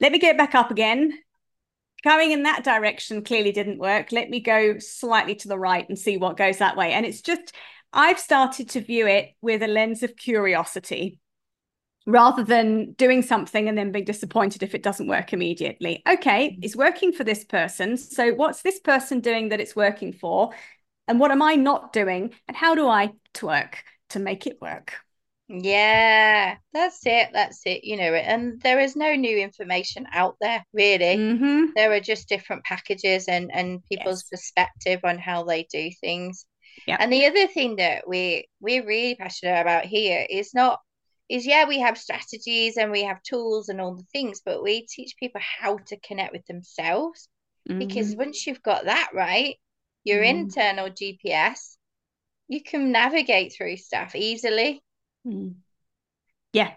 Let 0.00 0.10
me 0.10 0.18
get 0.18 0.38
back 0.38 0.54
up 0.54 0.70
again. 0.70 1.12
Going 2.02 2.32
in 2.32 2.44
that 2.44 2.64
direction 2.64 3.22
clearly 3.22 3.52
didn't 3.52 3.78
work. 3.78 4.10
Let 4.10 4.30
me 4.30 4.40
go 4.40 4.78
slightly 4.78 5.34
to 5.36 5.48
the 5.48 5.58
right 5.58 5.86
and 5.86 5.98
see 5.98 6.16
what 6.16 6.38
goes 6.38 6.58
that 6.58 6.78
way. 6.78 6.92
And 6.92 7.04
it's 7.04 7.20
just 7.20 7.52
I've 7.92 8.18
started 8.18 8.70
to 8.70 8.80
view 8.80 9.06
it 9.06 9.34
with 9.42 9.62
a 9.62 9.68
lens 9.68 10.02
of 10.02 10.16
curiosity 10.16 11.20
rather 12.06 12.42
than 12.42 12.92
doing 12.94 13.22
something 13.22 13.68
and 13.68 13.78
then 13.78 13.92
being 13.92 14.04
disappointed 14.04 14.62
if 14.62 14.74
it 14.74 14.82
doesn't 14.82 15.06
work 15.06 15.32
immediately. 15.32 16.02
Okay, 16.08 16.50
mm. 16.50 16.58
it's 16.62 16.74
working 16.74 17.12
for 17.12 17.24
this 17.24 17.44
person. 17.44 17.96
So, 17.96 18.32
what's 18.32 18.62
this 18.62 18.80
person 18.80 19.20
doing 19.20 19.50
that 19.50 19.60
it's 19.60 19.76
working 19.76 20.12
for? 20.12 20.52
And 21.08 21.20
what 21.20 21.30
am 21.30 21.42
I 21.42 21.54
not 21.54 21.92
doing 21.92 22.32
and 22.48 22.56
how 22.56 22.74
do 22.74 22.88
I 22.88 23.12
twerk 23.34 23.74
to 24.10 24.18
make 24.18 24.46
it 24.46 24.60
work? 24.60 24.94
Yeah, 25.48 26.56
that's 26.72 27.00
it. 27.04 27.28
That's 27.32 27.60
it. 27.66 27.84
You 27.84 27.96
know, 27.96 28.14
and 28.14 28.60
there 28.62 28.80
is 28.80 28.96
no 28.96 29.14
new 29.14 29.36
information 29.36 30.06
out 30.12 30.36
there, 30.40 30.64
really. 30.72 31.16
Mm-hmm. 31.16 31.64
There 31.76 31.92
are 31.92 32.00
just 32.00 32.28
different 32.28 32.64
packages 32.64 33.28
and 33.28 33.50
and 33.52 33.84
people's 33.84 34.24
yes. 34.24 34.40
perspective 34.40 35.00
on 35.04 35.18
how 35.18 35.44
they 35.44 35.64
do 35.64 35.90
things. 36.00 36.46
Yeah. 36.86 36.96
And 36.98 37.12
the 37.12 37.26
other 37.26 37.48
thing 37.48 37.76
that 37.76 38.08
we 38.08 38.48
we're 38.60 38.86
really 38.86 39.14
passionate 39.14 39.60
about 39.60 39.84
here 39.84 40.26
is 40.28 40.54
not 40.54 40.80
is 41.28 41.46
yeah, 41.46 41.66
we 41.66 41.80
have 41.80 41.98
strategies 41.98 42.76
and 42.76 42.90
we 42.90 43.04
have 43.04 43.22
tools 43.22 43.68
and 43.68 43.80
all 43.80 43.94
the 43.94 44.06
things, 44.12 44.40
but 44.44 44.62
we 44.62 44.86
teach 44.86 45.16
people 45.18 45.40
how 45.60 45.78
to 45.86 46.00
connect 46.00 46.32
with 46.32 46.46
themselves. 46.46 47.28
Mm-hmm. 47.68 47.78
Because 47.78 48.16
once 48.16 48.46
you've 48.46 48.62
got 48.62 48.86
that 48.86 49.10
right, 49.14 49.56
your 50.04 50.22
mm. 50.22 50.30
internal 50.30 50.88
GPS, 50.88 51.76
you 52.48 52.62
can 52.62 52.92
navigate 52.92 53.52
through 53.52 53.76
stuff 53.76 54.14
easily. 54.14 54.82
Mm. 55.26 55.54
Yeah, 56.52 56.72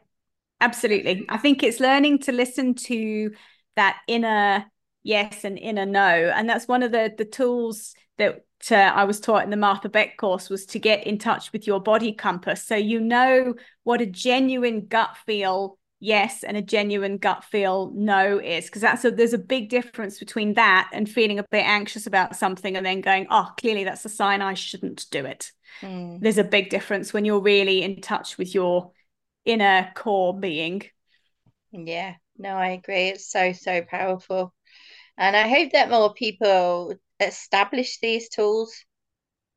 absolutely. 0.62 1.26
I 1.30 1.38
think 1.38 1.64
it's 1.64 1.80
learning 1.80 2.20
to 2.20 2.32
listen 2.32 2.76
to 2.76 3.32
that 3.76 3.98
inner 4.08 4.66
yes 5.04 5.44
and 5.44 5.58
inner 5.58 5.86
no. 5.86 6.32
And 6.34 6.50
that's 6.50 6.68
one 6.68 6.84
of 6.84 6.92
the 6.92 7.14
the 7.18 7.26
tools 7.26 7.94
that 8.18 8.46
uh, 8.72 8.76
I 8.76 9.04
was 9.04 9.20
taught 9.20 9.44
in 9.44 9.50
the 9.50 9.58
Martha 9.58 9.90
Beck 9.90 10.18
course 10.18 10.50
was 10.50 10.66
to 10.68 10.80
get 10.80 11.06
in 11.06 11.18
touch 11.18 11.52
with 11.52 11.68
your 11.68 11.82
body 11.82 12.14
compass. 12.14 12.64
So 12.64 12.76
you 12.76 13.00
know 13.00 13.54
what 13.84 14.02
a 14.02 14.06
genuine 14.06 14.88
gut 14.88 15.16
feel 15.26 15.78
yes 16.06 16.44
and 16.44 16.56
a 16.56 16.62
genuine 16.62 17.18
gut 17.18 17.44
feel 17.44 17.92
no 17.96 18.38
is 18.38 18.66
because 18.66 18.82
that's 18.82 19.04
a 19.04 19.10
there's 19.10 19.34
a 19.34 19.40
big 19.40 19.70
difference 19.70 20.20
between 20.20 20.54
that 20.54 20.88
and 20.94 21.10
feeling 21.10 21.40
a 21.40 21.46
bit 21.50 21.66
anxious 21.66 22.06
about 22.06 22.36
something 22.36 22.78
and 22.78 22.86
then 22.86 23.02
going 23.02 23.26
oh 23.32 23.50
clearly 23.58 23.84
that's 23.84 24.06
a 24.06 24.10
sign 24.10 24.40
i 24.40 24.54
shouldn't 24.54 25.08
do 25.10 25.26
it 25.26 25.52
mm. 25.82 26.20
there's 26.22 26.38
a 26.38 26.44
big 26.44 26.70
difference 26.70 27.12
when 27.12 27.26
you're 27.26 27.40
really 27.40 27.82
in 27.82 28.02
touch 28.02 28.38
with 28.38 28.54
your 28.54 28.92
inner 29.46 29.92
core 29.96 30.40
being 30.40 30.84
yeah 31.72 32.14
no 32.38 32.50
i 32.50 32.70
agree 32.70 33.10
it's 33.10 33.32
so 33.32 33.52
so 33.52 33.82
powerful 33.82 34.54
and 35.18 35.36
i 35.36 35.48
hope 35.48 35.72
that 35.72 35.90
more 35.90 36.14
people 36.14 36.94
establish 37.20 38.00
these 38.00 38.30
tools 38.30 38.86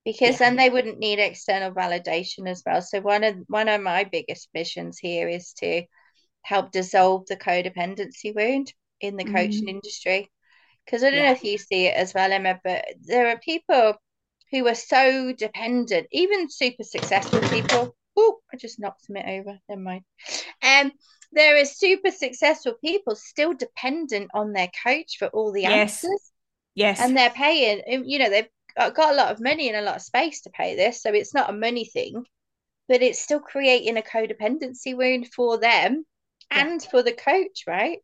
because 0.03 0.41
yeah. 0.41 0.49
then 0.49 0.57
they 0.57 0.71
wouldn't 0.71 0.99
need 0.99 1.19
external 1.19 1.73
validation 1.73 2.49
as 2.49 2.63
well 2.65 2.81
so 2.81 3.01
one 3.03 3.23
of 3.23 3.37
one 3.49 3.69
of 3.69 3.83
my 3.83 4.05
biggest 4.05 4.49
missions 4.55 4.99
here 4.99 5.29
is 5.29 5.53
to 5.53 5.83
help 6.49 6.73
dissolve 6.73 7.27
the 7.27 7.37
codependency 7.37 8.35
wound 8.35 8.73
in 9.01 9.17
the 9.17 9.25
coaching 9.25 9.67
mm. 9.67 9.71
industry. 9.71 10.31
Because 10.85 11.03
I 11.03 11.11
don't 11.11 11.19
yeah. 11.19 11.27
know 11.27 11.33
if 11.33 11.45
you 11.45 11.59
see 11.59 11.87
it 11.87 11.95
as 11.95 12.15
well, 12.15 12.33
Emma, 12.33 12.59
but 12.65 12.87
there 13.03 13.29
are 13.29 13.39
people 13.39 13.95
who 14.51 14.67
are 14.67 14.75
so 14.75 15.35
dependent, 15.37 16.07
even 16.11 16.49
super 16.51 16.85
successful 16.85 17.41
people. 17.41 17.95
Oh, 18.17 18.39
I 18.53 18.57
just 18.57 18.81
knocked 18.81 19.05
something 19.05 19.29
over. 19.29 19.59
Never 19.69 19.81
mind. 19.81 20.05
Um, 20.63 20.93
there 21.33 21.61
are 21.61 21.67
super 21.67 22.11
successful 22.11 22.73
people 22.83 23.15
still 23.15 23.53
dependent 23.53 24.31
on 24.33 24.55
their 24.55 24.71
coach 24.83 25.19
for 25.19 25.29
all 25.29 25.53
the 25.53 25.63
yes. 25.63 26.03
answers. 26.03 26.33
Yes. 26.75 27.01
And 27.01 27.15
they're 27.15 27.29
paying, 27.29 27.83
you 28.07 28.19
know, 28.19 28.31
they've 28.31 28.49
got 28.77 29.13
a 29.13 29.17
lot 29.17 29.33
of 29.33 29.43
money 29.43 29.69
and 29.69 29.77
a 29.77 29.83
lot 29.83 29.97
of 29.97 30.03
space 30.03 30.41
to 30.43 30.51
pay 30.51 30.77
this. 30.77 31.03
So 31.03 31.13
it's 31.13 31.35
not 31.35 31.51
a 31.51 31.53
money 31.53 31.85
thing, 31.85 32.25
but 32.89 33.03
it's 33.03 33.21
still 33.21 33.41
creating 33.41 33.99
a 33.99 34.03
codependency 34.03 34.97
wound 34.97 35.29
for 35.35 35.59
them 35.59 36.07
and 36.51 36.83
for 36.83 37.03
the 37.03 37.13
coach, 37.13 37.65
right? 37.67 37.99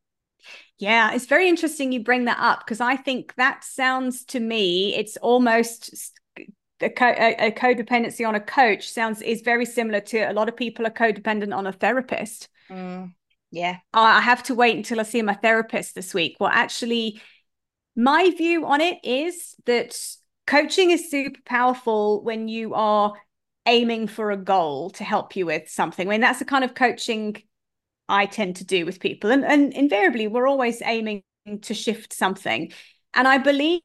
Yeah, 0.79 1.13
it's 1.13 1.27
very 1.27 1.49
interesting 1.49 1.93
you 1.93 2.03
bring 2.03 2.25
that 2.25 2.39
up 2.41 2.65
because 2.65 2.81
I 2.81 2.97
think 2.97 3.35
that 3.37 3.65
sounds 3.65 4.25
to 4.27 4.41
me 4.41 4.95
it's 4.95 5.17
almost 5.19 6.13
a, 6.81 6.91
co- 6.91 7.15
a, 7.17 7.53
codependency 7.53 8.27
on 8.27 8.35
a 8.35 8.41
coach 8.41 8.89
sounds 8.89 9.23
is 9.23 9.43
very 9.43 9.65
similar 9.65 10.01
to 10.01 10.19
a 10.19 10.33
lot 10.33 10.49
of 10.49 10.57
people 10.57 10.87
are 10.87 10.91
codependent 10.91 11.57
on 11.57 11.67
a 11.67 11.73
therapist. 11.73 12.49
Mm, 12.71 13.15
yeah, 13.51 13.79
I 13.93 14.21
have 14.21 14.43
to 14.45 14.55
wait 14.55 14.77
until 14.77 15.01
I 15.01 15.05
see 15.05 15.23
my 15.23 15.35
therapist 15.35 15.95
this 15.95 16.13
week. 16.13 16.37
Well, 16.41 16.51
actually, 16.53 17.21
my 17.95 18.31
view 18.37 18.67
on 18.67 18.81
it 18.81 18.99
is 19.05 19.55
that 19.67 19.97
coaching 20.47 20.91
is 20.91 21.11
super 21.11 21.41
powerful 21.45 22.23
when 22.25 22.49
you 22.49 22.75
are 22.75 23.15
aiming 23.67 24.09
for 24.09 24.31
a 24.31 24.37
goal 24.37 24.91
to 24.91 25.05
help 25.05 25.37
you 25.37 25.47
with 25.47 25.69
something. 25.71 26.09
I 26.09 26.11
mean, 26.11 26.21
that's 26.21 26.41
the 26.41 26.45
kind 26.45 26.65
of 26.65 26.75
coaching 26.75 27.43
I 28.09 28.27
tend 28.27 28.57
to 28.57 28.65
do 28.65 28.85
with 28.85 29.01
people. 29.01 29.31
And, 29.31 29.45
and 29.45 29.73
invariably, 29.73 30.27
we're 30.27 30.47
always 30.47 30.83
aiming 30.83 31.23
to 31.63 31.75
shift 31.75 32.13
something. 32.13 32.73
And 33.15 33.29
I 33.29 33.39
believe 33.39 33.83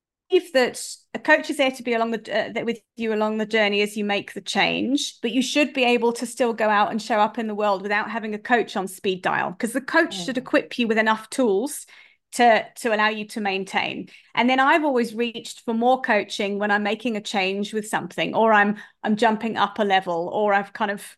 that 0.53 0.83
a 1.13 1.19
coach 1.19 1.49
is 1.49 1.57
there 1.57 1.71
to 1.71 1.83
be 1.83 1.93
along 1.93 2.11
the 2.11 2.59
uh, 2.59 2.63
with 2.63 2.79
you 2.95 3.13
along 3.13 3.37
the 3.37 3.45
journey 3.45 3.81
as 3.81 3.97
you 3.97 4.05
make 4.05 4.33
the 4.33 4.41
change 4.41 5.19
but 5.21 5.31
you 5.31 5.41
should 5.41 5.73
be 5.73 5.83
able 5.83 6.13
to 6.13 6.25
still 6.25 6.53
go 6.53 6.69
out 6.69 6.91
and 6.91 7.01
show 7.01 7.19
up 7.19 7.39
in 7.39 7.47
the 7.47 7.55
world 7.55 7.81
without 7.81 8.11
having 8.11 8.35
a 8.35 8.39
coach 8.39 8.77
on 8.77 8.87
speed 8.87 9.23
dial 9.23 9.49
because 9.49 9.73
the 9.73 9.81
coach 9.81 10.15
should 10.15 10.37
equip 10.37 10.77
you 10.77 10.87
with 10.87 10.99
enough 10.99 11.27
tools 11.31 11.87
to 12.33 12.63
to 12.75 12.93
allow 12.93 13.09
you 13.09 13.25
to 13.25 13.41
maintain 13.41 14.07
and 14.35 14.47
then 14.47 14.59
i've 14.59 14.83
always 14.83 15.15
reached 15.15 15.61
for 15.61 15.73
more 15.73 15.99
coaching 15.99 16.59
when 16.59 16.69
i'm 16.69 16.83
making 16.83 17.17
a 17.17 17.21
change 17.21 17.73
with 17.73 17.87
something 17.87 18.35
or 18.35 18.53
i'm 18.53 18.77
i'm 19.03 19.15
jumping 19.15 19.57
up 19.57 19.79
a 19.79 19.83
level 19.83 20.29
or 20.31 20.53
i've 20.53 20.73
kind 20.73 20.91
of 20.91 21.17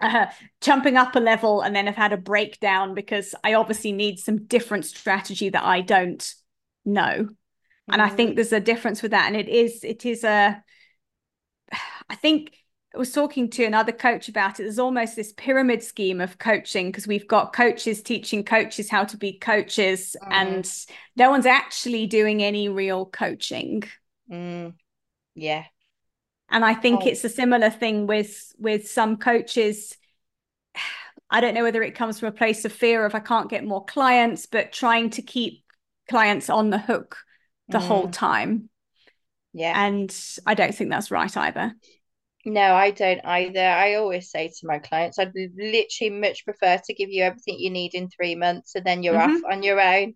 uh, 0.00 0.26
jumping 0.60 0.96
up 0.96 1.16
a 1.16 1.20
level 1.20 1.62
and 1.62 1.74
then 1.74 1.86
have 1.86 1.96
had 1.96 2.12
a 2.12 2.18
breakdown 2.18 2.94
because 2.94 3.34
I 3.42 3.54
obviously 3.54 3.92
need 3.92 4.18
some 4.18 4.44
different 4.44 4.84
strategy 4.84 5.48
that 5.50 5.64
I 5.64 5.80
don't 5.80 6.34
know. 6.84 7.02
Mm-hmm. 7.02 7.92
And 7.92 8.02
I 8.02 8.08
think 8.08 8.32
mm. 8.32 8.34
there's 8.36 8.52
a 8.52 8.60
difference 8.60 9.02
with 9.02 9.12
that. 9.12 9.26
And 9.26 9.36
it 9.36 9.48
is, 9.48 9.84
it 9.84 10.04
is 10.04 10.24
a, 10.24 10.62
I 12.08 12.14
think 12.14 12.52
I 12.94 12.98
was 12.98 13.12
talking 13.12 13.50
to 13.50 13.64
another 13.64 13.92
coach 13.92 14.28
about 14.28 14.58
it. 14.58 14.62
There's 14.62 14.78
almost 14.78 15.16
this 15.16 15.34
pyramid 15.36 15.82
scheme 15.82 16.20
of 16.20 16.38
coaching 16.38 16.86
because 16.86 17.06
we've 17.06 17.28
got 17.28 17.52
coaches 17.52 18.02
teaching 18.02 18.42
coaches 18.42 18.88
how 18.88 19.04
to 19.04 19.18
be 19.18 19.38
coaches, 19.38 20.16
mm. 20.22 20.28
and 20.30 20.72
no 21.14 21.28
one's 21.28 21.44
actually 21.44 22.06
doing 22.06 22.42
any 22.42 22.70
real 22.70 23.04
coaching. 23.04 23.82
Mm. 24.30 24.74
Yeah, 25.34 25.64
and 26.50 26.64
i 26.64 26.74
think 26.74 27.00
oh. 27.02 27.06
it's 27.06 27.24
a 27.24 27.28
similar 27.28 27.70
thing 27.70 28.06
with 28.06 28.52
with 28.58 28.88
some 28.88 29.16
coaches 29.16 29.96
I 31.28 31.40
don't 31.40 31.54
know 31.54 31.64
whether 31.64 31.82
it 31.82 31.96
comes 31.96 32.20
from 32.20 32.28
a 32.28 32.32
place 32.32 32.64
of 32.64 32.72
fear 32.72 33.04
of 33.04 33.12
I 33.14 33.18
can't 33.18 33.50
get 33.50 33.64
more 33.64 33.84
clients, 33.84 34.46
but 34.46 34.72
trying 34.72 35.10
to 35.10 35.22
keep 35.22 35.64
clients 36.08 36.48
on 36.48 36.70
the 36.70 36.78
hook 36.78 37.18
the 37.68 37.78
mm. 37.78 37.86
whole 37.86 38.08
time. 38.08 38.70
Yeah. 39.52 39.72
And 39.74 40.14
I 40.46 40.54
don't 40.54 40.74
think 40.74 40.90
that's 40.90 41.10
right 41.10 41.36
either. 41.36 41.74
No, 42.44 42.74
I 42.74 42.92
don't 42.92 43.20
either. 43.24 43.60
I 43.60 43.94
always 43.94 44.30
say 44.30 44.48
to 44.48 44.66
my 44.66 44.78
clients, 44.78 45.18
I'd 45.18 45.32
literally 45.34 46.10
much 46.10 46.44
prefer 46.44 46.80
to 46.84 46.94
give 46.94 47.10
you 47.10 47.24
everything 47.24 47.58
you 47.58 47.70
need 47.70 47.94
in 47.94 48.08
three 48.08 48.36
months 48.36 48.76
and 48.76 48.84
then 48.84 49.02
you're 49.02 49.14
mm-hmm. 49.14 49.44
off 49.44 49.52
on 49.52 49.64
your 49.64 49.80
own. 49.80 50.14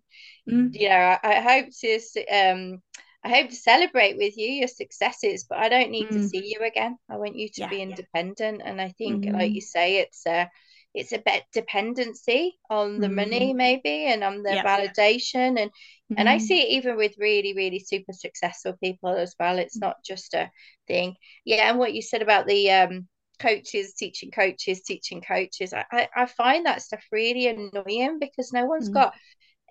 Mm. 0.49 0.69
You 0.73 0.89
know, 0.89 0.95
I, 0.95 1.19
I 1.23 1.41
hope 1.41 1.65
to 1.81 2.25
um 2.27 2.81
I 3.23 3.29
hope 3.29 3.49
to 3.49 3.55
celebrate 3.55 4.17
with 4.17 4.35
you 4.37 4.47
your 4.47 4.67
successes, 4.67 5.45
but 5.47 5.59
I 5.59 5.69
don't 5.69 5.91
need 5.91 6.07
mm. 6.07 6.13
to 6.13 6.27
see 6.27 6.43
you 6.43 6.65
again. 6.65 6.97
I 7.09 7.17
want 7.17 7.35
you 7.35 7.49
to 7.49 7.61
yeah, 7.61 7.69
be 7.69 7.81
independent. 7.81 8.59
Yeah. 8.59 8.69
And 8.69 8.81
I 8.81 8.89
think, 8.97 9.25
mm. 9.25 9.33
like 9.33 9.51
you 9.51 9.61
say, 9.61 9.97
it's 9.97 10.25
a 10.25 10.49
it's 10.93 11.13
a 11.13 11.19
bit 11.19 11.43
dependency 11.53 12.57
on 12.69 12.99
the 12.99 13.07
mm. 13.07 13.15
money 13.15 13.53
maybe 13.53 14.07
and 14.07 14.23
on 14.23 14.43
the 14.43 14.55
yeah. 14.55 14.63
validation 14.63 15.57
and 15.57 15.71
and 16.17 16.27
I 16.27 16.35
mm-hmm. 16.35 16.45
see 16.45 16.61
it 16.61 16.69
even 16.71 16.97
with 16.97 17.15
really 17.17 17.53
really 17.55 17.79
super 17.79 18.11
successful 18.11 18.73
people 18.83 19.11
as 19.11 19.33
well. 19.39 19.57
It's 19.57 19.77
not 19.77 20.03
just 20.03 20.33
a 20.33 20.49
thing. 20.87 21.15
Yeah, 21.45 21.69
and 21.69 21.79
what 21.79 21.93
you 21.93 22.01
said 22.01 22.21
about 22.21 22.47
the 22.47 22.71
um 22.71 23.07
coaches 23.39 23.93
teaching 23.93 24.29
coaches 24.29 24.81
teaching 24.81 25.19
coaches 25.19 25.73
I, 25.73 25.83
I, 25.91 26.07
I 26.15 26.25
find 26.27 26.67
that 26.67 26.83
stuff 26.83 27.03
really 27.11 27.47
annoying 27.47 28.19
because 28.19 28.53
no 28.53 28.65
one's 28.65 28.89
mm. 28.89 28.93
got 28.93 29.15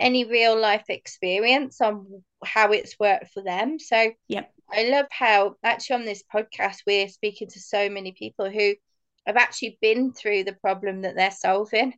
any 0.01 0.25
real 0.25 0.59
life 0.59 0.87
experience 0.89 1.81
on 1.81 2.23
how 2.45 2.73
it's 2.73 2.99
worked 2.99 3.31
for 3.33 3.43
them. 3.43 3.79
So 3.79 4.11
yep. 4.29 4.51
I 4.73 4.85
love 4.85 5.07
how 5.11 5.57
actually 5.63 5.97
on 5.97 6.05
this 6.05 6.25
podcast 6.35 6.79
we're 6.87 7.09
speaking 7.09 7.49
to 7.49 7.61
so 7.61 7.89
many 7.89 8.13
people 8.13 8.51
who 8.51 8.75
have 9.27 9.37
actually 9.37 9.79
been 9.81 10.13
through 10.13 10.45
the 10.45 10.55
problem 10.55 11.03
that 11.03 11.15
they're 11.15 11.31
solving. 11.31 11.95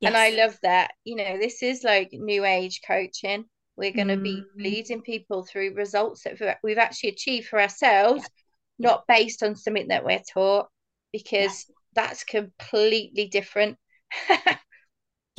Yes. 0.00 0.08
And 0.08 0.16
I 0.16 0.30
love 0.30 0.56
that. 0.62 0.92
You 1.04 1.16
know, 1.16 1.38
this 1.38 1.62
is 1.62 1.82
like 1.82 2.10
new 2.12 2.44
age 2.44 2.80
coaching. 2.86 3.44
We're 3.76 3.92
going 3.92 4.08
to 4.08 4.16
mm. 4.16 4.22
be 4.22 4.42
leading 4.56 5.02
people 5.02 5.44
through 5.44 5.74
results 5.74 6.22
that 6.24 6.58
we've 6.62 6.78
actually 6.78 7.10
achieved 7.10 7.48
for 7.48 7.60
ourselves, 7.60 8.24
not 8.78 9.04
based 9.08 9.42
on 9.42 9.56
something 9.56 9.88
that 9.88 10.04
we're 10.04 10.22
taught, 10.32 10.68
because 11.12 11.66
that's 11.94 12.24
completely 12.24 13.26
different. 13.26 13.76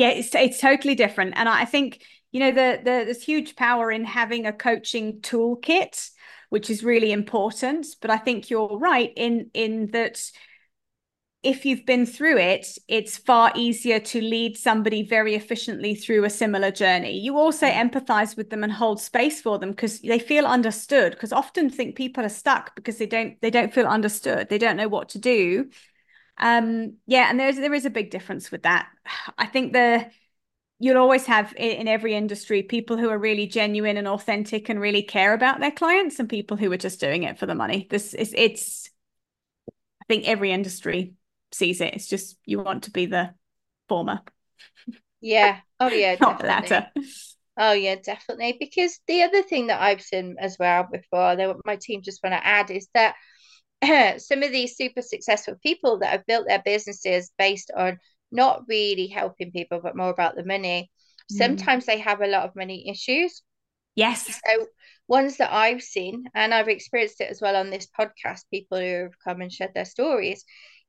yeah 0.02 0.10
it's 0.10 0.34
it's 0.34 0.60
totally 0.60 0.96
different. 0.96 1.34
And 1.36 1.48
i 1.48 1.66
think 1.66 2.02
you 2.32 2.40
know 2.40 2.52
the, 2.52 2.78
the 2.78 2.96
there's 3.06 3.24
huge 3.24 3.56
power 3.56 3.92
in 3.92 4.04
having 4.04 4.46
a 4.46 4.54
coaching 4.54 5.22
toolkit 5.22 6.10
which 6.50 6.70
is 6.70 6.84
really 6.84 7.12
important. 7.12 7.86
But 8.02 8.10
i 8.10 8.18
think 8.18 8.50
you're 8.50 8.78
right 8.80 9.12
in 9.16 9.52
in 9.54 9.92
that 9.92 10.20
if 11.44 11.66
you've 11.66 11.86
been 11.88 12.06
through 12.06 12.38
it 12.38 12.68
it's 12.88 13.18
far 13.18 13.52
easier 13.56 14.00
to 14.00 14.22
lead 14.22 14.56
somebody 14.56 15.02
very 15.02 15.34
efficiently 15.34 15.96
through 15.96 16.24
a 16.24 16.30
similar 16.30 16.72
journey. 16.72 17.20
You 17.20 17.38
also 17.38 17.68
mm. 17.68 17.80
empathize 17.84 18.36
with 18.36 18.50
them 18.50 18.64
and 18.64 18.74
hold 18.74 19.00
space 19.00 19.40
for 19.42 19.60
them 19.60 19.72
because 19.72 20.00
they 20.02 20.20
feel 20.20 20.46
understood 20.46 21.12
because 21.14 21.34
often 21.34 21.70
think 21.70 21.96
people 21.96 22.26
are 22.26 22.38
stuck 22.44 22.76
because 22.76 22.98
they 22.98 23.08
don't 23.08 23.40
they 23.42 23.52
don't 23.52 23.74
feel 23.74 23.88
understood. 23.88 24.50
They 24.50 24.58
don't 24.58 24.78
know 24.78 24.92
what 24.96 25.10
to 25.10 25.20
do. 25.20 25.70
Um, 26.42 26.98
yeah, 27.06 27.30
and 27.30 27.40
there's 27.40 27.56
there 27.56 27.74
is 27.74 27.86
a 27.86 27.92
big 27.92 28.10
difference 28.10 28.52
with 28.52 28.64
that. 28.64 28.88
I 29.38 29.46
think 29.46 29.74
the 29.74 30.10
you'll 30.80 30.98
always 30.98 31.28
have 31.28 31.54
in, 31.58 31.88
every 31.88 32.16
industry 32.16 32.64
people 32.64 32.98
who 32.98 33.10
are 33.10 33.18
really 33.18 33.46
genuine 33.46 33.98
and 33.98 34.08
authentic 34.08 34.68
and 34.68 34.82
really 34.82 35.04
care 35.04 35.34
about 35.34 35.60
their 35.60 35.72
clients, 35.72 36.20
and 36.20 36.28
people 36.28 36.58
who 36.58 36.72
are 36.72 36.78
just 36.78 37.00
doing 37.00 37.24
it 37.24 37.38
for 37.38 37.46
the 37.46 37.56
money. 37.56 37.88
This 37.90 38.14
is 38.14 38.34
it's. 38.36 38.90
I 40.02 40.06
think 40.08 40.28
every 40.28 40.52
industry 40.52 41.14
sees 41.52 41.80
it. 41.80 41.94
It's 41.94 42.08
just 42.08 42.38
you 42.46 42.60
want 42.60 42.84
to 42.84 42.92
be 42.92 43.06
the 43.06 43.34
former. 43.88 44.22
Yeah. 45.22 45.60
Oh 45.80 45.88
yeah. 45.88 46.18
Not 46.22 46.40
the 46.40 46.48
latter. 46.48 46.88
Oh 47.58 47.74
yeah, 47.74 47.96
definitely. 48.04 48.58
Because 48.60 49.00
the 49.08 49.24
other 49.24 49.44
thing 49.44 49.68
that 49.68 49.82
I've 49.82 50.02
seen 50.02 50.38
as 50.40 50.58
well 50.60 50.88
before, 50.92 51.36
that 51.36 51.56
my 51.66 51.76
team 51.76 52.02
just 52.02 52.24
want 52.24 52.34
to 52.34 52.46
add 52.46 52.72
is 52.72 52.88
that 52.94 53.16
some 54.20 54.44
of 54.44 54.52
these 54.52 54.76
super 54.76 55.02
successful 55.02 55.56
people 55.62 56.00
that 56.00 56.12
have 56.12 56.26
built 56.26 56.48
their 56.48 56.62
businesses 56.64 57.32
based 57.38 57.72
on 57.76 58.00
not 58.32 58.64
really 58.68 59.08
helping 59.08 59.52
people, 59.52 59.80
but 59.82 59.96
more 59.96 60.10
about 60.10 60.36
the 60.36 60.46
money, 60.46 60.90
mm. 61.32 61.38
sometimes 61.38 61.86
they 61.86 62.00
have 62.00 62.22
a 62.22 62.28
lot 62.28 62.44
of 62.44 62.56
money 62.56 62.90
issues. 62.90 63.42
Yes. 63.96 64.40
So 64.46 64.68
ones 65.08 65.38
that 65.38 65.54
I've 65.54 65.82
seen, 65.82 66.24
and 66.34 66.54
I've 66.54 66.70
experienced 66.70 67.20
it 67.22 67.30
as 67.30 67.42
well 67.42 67.56
on 67.56 67.70
this 67.70 67.88
podcast, 67.88 68.42
people 68.52 68.80
who 68.80 69.04
have 69.04 69.20
come 69.24 69.42
and 69.42 69.52
shared 69.52 69.74
their 69.74 69.86
stories, 69.86 70.46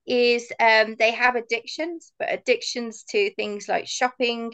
is 0.06 0.50
um, 0.60 0.96
they 0.98 1.12
have 1.12 1.34
addictions, 1.36 2.12
but 2.18 2.32
addictions 2.32 3.04
to 3.10 3.34
things 3.34 3.68
like 3.68 3.86
shopping, 3.86 4.52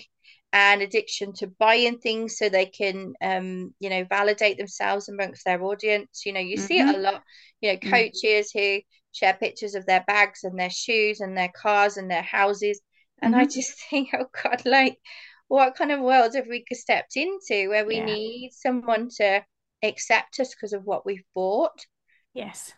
and 0.52 0.80
addiction 0.80 1.32
to 1.34 1.46
buying 1.58 1.98
things 1.98 2.38
so 2.38 2.48
they 2.48 2.66
can 2.66 3.12
um 3.20 3.74
you 3.80 3.90
know 3.90 4.04
validate 4.08 4.56
themselves 4.56 5.08
amongst 5.08 5.44
their 5.44 5.62
audience 5.62 6.22
you 6.24 6.32
know 6.32 6.40
you 6.40 6.56
mm-hmm. 6.56 6.66
see 6.66 6.78
it 6.78 6.88
a 6.88 6.92
mm-hmm. 6.92 7.02
lot 7.02 7.22
you 7.60 7.70
know 7.70 7.78
mm. 7.78 7.90
coaches 7.90 8.52
mm-hmm. 8.54 8.76
who 8.76 8.80
share 9.12 9.34
pictures 9.34 9.74
of 9.74 9.86
their 9.86 10.04
bags 10.06 10.40
and 10.44 10.58
their 10.58 10.70
shoes 10.70 11.20
and 11.20 11.36
their 11.36 11.50
cars 11.54 11.96
and 11.96 12.10
their 12.10 12.22
houses 12.22 12.80
and 13.20 13.34
mm-hmm. 13.34 13.42
i 13.42 13.44
just 13.44 13.72
think 13.90 14.10
oh 14.14 14.26
god 14.42 14.62
like 14.64 14.98
what 15.48 15.74
kind 15.76 15.90
of 15.90 16.00
world 16.00 16.34
have 16.34 16.46
we 16.46 16.64
stepped 16.72 17.16
into 17.16 17.68
where 17.68 17.86
we 17.86 17.96
yeah. 17.96 18.04
need 18.04 18.50
someone 18.52 19.08
to 19.08 19.42
accept 19.82 20.38
us 20.40 20.54
because 20.54 20.72
of 20.72 20.84
what 20.84 21.06
we've 21.06 21.24
bought 21.34 21.86
yes 22.34 22.72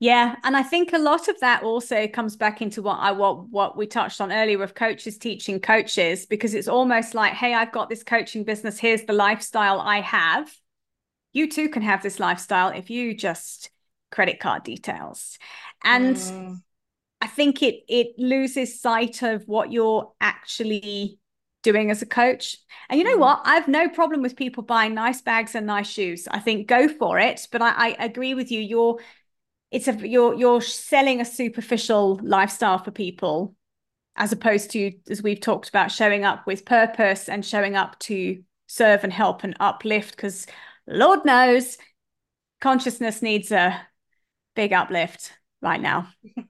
yeah, 0.00 0.36
and 0.44 0.56
I 0.56 0.62
think 0.62 0.92
a 0.92 0.98
lot 0.98 1.26
of 1.26 1.40
that 1.40 1.64
also 1.64 2.06
comes 2.06 2.36
back 2.36 2.62
into 2.62 2.82
what 2.82 2.98
I 3.00 3.10
what 3.10 3.48
what 3.48 3.76
we 3.76 3.86
touched 3.86 4.20
on 4.20 4.30
earlier 4.30 4.62
of 4.62 4.74
coaches 4.74 5.18
teaching 5.18 5.58
coaches 5.58 6.24
because 6.24 6.54
it's 6.54 6.68
almost 6.68 7.14
like, 7.14 7.32
hey, 7.32 7.52
I've 7.52 7.72
got 7.72 7.88
this 7.88 8.04
coaching 8.04 8.44
business. 8.44 8.78
Here's 8.78 9.02
the 9.04 9.12
lifestyle 9.12 9.80
I 9.80 10.00
have. 10.00 10.54
You 11.32 11.50
too 11.50 11.68
can 11.68 11.82
have 11.82 12.02
this 12.02 12.20
lifestyle 12.20 12.68
if 12.68 12.90
you 12.90 13.12
just 13.12 13.70
credit 14.10 14.40
card 14.40 14.64
details. 14.64 15.38
And 15.84 16.16
mm. 16.16 16.60
I 17.20 17.26
think 17.26 17.62
it 17.62 17.84
it 17.88 18.18
loses 18.18 18.80
sight 18.80 19.22
of 19.22 19.46
what 19.46 19.72
you're 19.72 20.12
actually 20.20 21.18
doing 21.62 21.90
as 21.90 22.02
a 22.02 22.06
coach. 22.06 22.56
And 22.88 22.98
you 22.98 23.04
know 23.04 23.16
mm. 23.16 23.20
what? 23.20 23.42
I 23.44 23.54
have 23.54 23.68
no 23.68 23.88
problem 23.88 24.22
with 24.22 24.36
people 24.36 24.62
buying 24.62 24.94
nice 24.94 25.20
bags 25.20 25.54
and 25.54 25.66
nice 25.66 25.88
shoes. 25.88 26.28
I 26.30 26.40
think 26.40 26.68
go 26.68 26.88
for 26.88 27.18
it. 27.18 27.46
But 27.50 27.62
I, 27.62 27.70
I 27.70 27.96
agree 28.04 28.34
with 28.34 28.50
you. 28.50 28.60
You're 28.60 28.98
it's 29.70 29.88
a 29.88 30.08
you're 30.08 30.34
you're 30.34 30.60
selling 30.60 31.20
a 31.20 31.24
superficial 31.24 32.20
lifestyle 32.22 32.78
for 32.78 32.90
people 32.90 33.54
as 34.16 34.32
opposed 34.32 34.70
to 34.72 34.92
as 35.10 35.22
we've 35.22 35.40
talked 35.40 35.68
about 35.68 35.92
showing 35.92 36.24
up 36.24 36.46
with 36.46 36.64
purpose 36.64 37.28
and 37.28 37.44
showing 37.44 37.76
up 37.76 37.98
to 38.00 38.42
serve 38.66 39.04
and 39.04 39.12
help 39.12 39.44
and 39.44 39.56
uplift 39.60 40.16
because 40.16 40.46
lord 40.86 41.24
knows 41.24 41.78
consciousness 42.60 43.22
needs 43.22 43.52
a 43.52 43.80
big 44.58 44.72
uplift 44.72 45.32
right 45.62 45.80
now. 45.80 46.08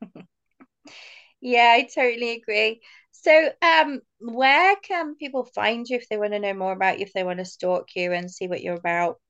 Yeah 1.40 1.76
i 1.76 1.88
totally 1.94 2.32
agree. 2.32 2.80
So 3.12 3.50
um 3.62 4.00
where 4.18 4.74
can 4.82 5.14
people 5.14 5.44
find 5.44 5.88
you 5.88 5.96
if 5.96 6.08
they 6.08 6.16
want 6.16 6.32
to 6.32 6.40
know 6.40 6.54
more 6.54 6.72
about 6.72 6.98
you 6.98 7.04
if 7.04 7.12
they 7.12 7.22
want 7.22 7.38
to 7.38 7.44
stalk 7.44 7.90
you 7.94 8.12
and 8.12 8.28
see 8.28 8.48
what 8.48 8.60
you're 8.60 8.74
about? 8.74 9.20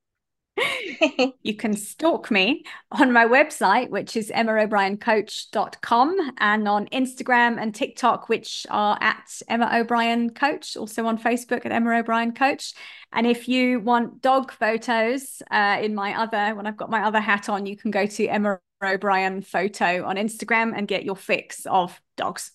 You 1.43 1.55
can 1.55 1.75
stalk 1.75 2.31
me 2.31 2.65
on 2.93 3.13
my 3.13 3.27
website, 3.27 3.91
which 3.91 4.17
is 4.17 4.31
emmaobrien.coach.com, 4.31 6.33
and 6.39 6.69
on 6.69 6.87
Instagram 6.87 7.61
and 7.61 7.75
TikTok, 7.75 8.29
which 8.29 8.67
are 8.71 8.97
at 9.01 9.43
Emma 9.49 9.71
O'Brien 9.75 10.31
Coach, 10.31 10.77
also 10.77 11.07
on 11.07 11.19
Facebook 11.19 11.67
at 11.67 11.73
Emma 11.73 11.99
O'Brien 11.99 12.33
Coach. 12.33 12.75
And 13.13 13.27
if 13.27 13.49
you 13.49 13.81
want 13.81 14.23
dog 14.23 14.53
photos 14.53 15.43
uh, 15.51 15.79
in 15.81 15.95
my 15.95 16.19
other, 16.19 16.55
when 16.55 16.67
I've 16.67 16.77
got 16.77 16.91
my 16.91 17.05
other 17.05 17.21
hat 17.21 17.49
on, 17.49 17.67
you 17.67 17.77
can 17.77 17.91
go 17.91 18.07
to 18.07 18.27
Emma 18.27 18.61
O'Brien 18.83 19.43
Photo 19.43 20.05
on 20.05 20.17
Instagram 20.17 20.73
and 20.77 20.89
get 20.89 21.05
your 21.05 21.17
fix 21.17 21.67
of 21.67 22.01
dogs. 22.17 22.53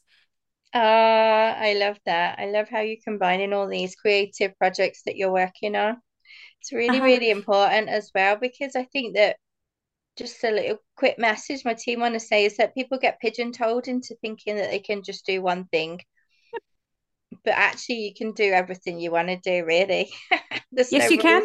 Uh, 0.73 0.77
I 1.57 1.75
love 1.79 1.99
that. 2.05 2.39
I 2.39 2.47
love 2.47 2.67
how 2.67 2.79
you're 2.79 2.97
combining 3.03 3.53
all 3.53 3.67
these 3.67 3.95
creative 3.95 4.57
projects 4.57 5.03
that 5.05 5.15
you're 5.15 5.31
working 5.31 5.75
on. 5.75 5.97
It's 6.61 6.73
really, 6.73 6.97
uh-huh. 6.97 7.05
really 7.05 7.29
important 7.29 7.89
as 7.89 8.09
well 8.15 8.37
because 8.37 8.75
I 8.75 8.85
think 8.85 9.15
that 9.15 9.37
just 10.17 10.43
a 10.43 10.51
little 10.51 10.77
quick 10.95 11.17
message 11.17 11.65
my 11.65 11.73
team 11.73 11.99
want 11.99 12.13
to 12.13 12.19
say 12.19 12.45
is 12.45 12.57
that 12.57 12.75
people 12.75 12.97
get 12.97 13.19
pigeonholed 13.19 13.87
into 13.87 14.15
thinking 14.21 14.55
that 14.55 14.69
they 14.69 14.79
can 14.79 15.03
just 15.03 15.25
do 15.25 15.41
one 15.41 15.65
thing. 15.65 15.99
But 17.43 17.55
actually, 17.55 18.05
you 18.05 18.13
can 18.13 18.31
do 18.31 18.51
everything 18.51 18.99
you 18.99 19.11
want 19.11 19.27
to 19.27 19.37
do, 19.37 19.65
really. 19.65 20.11
yes, 20.71 20.91
no 20.91 20.99
you 20.99 21.09
rules. 21.09 21.21
can. 21.21 21.43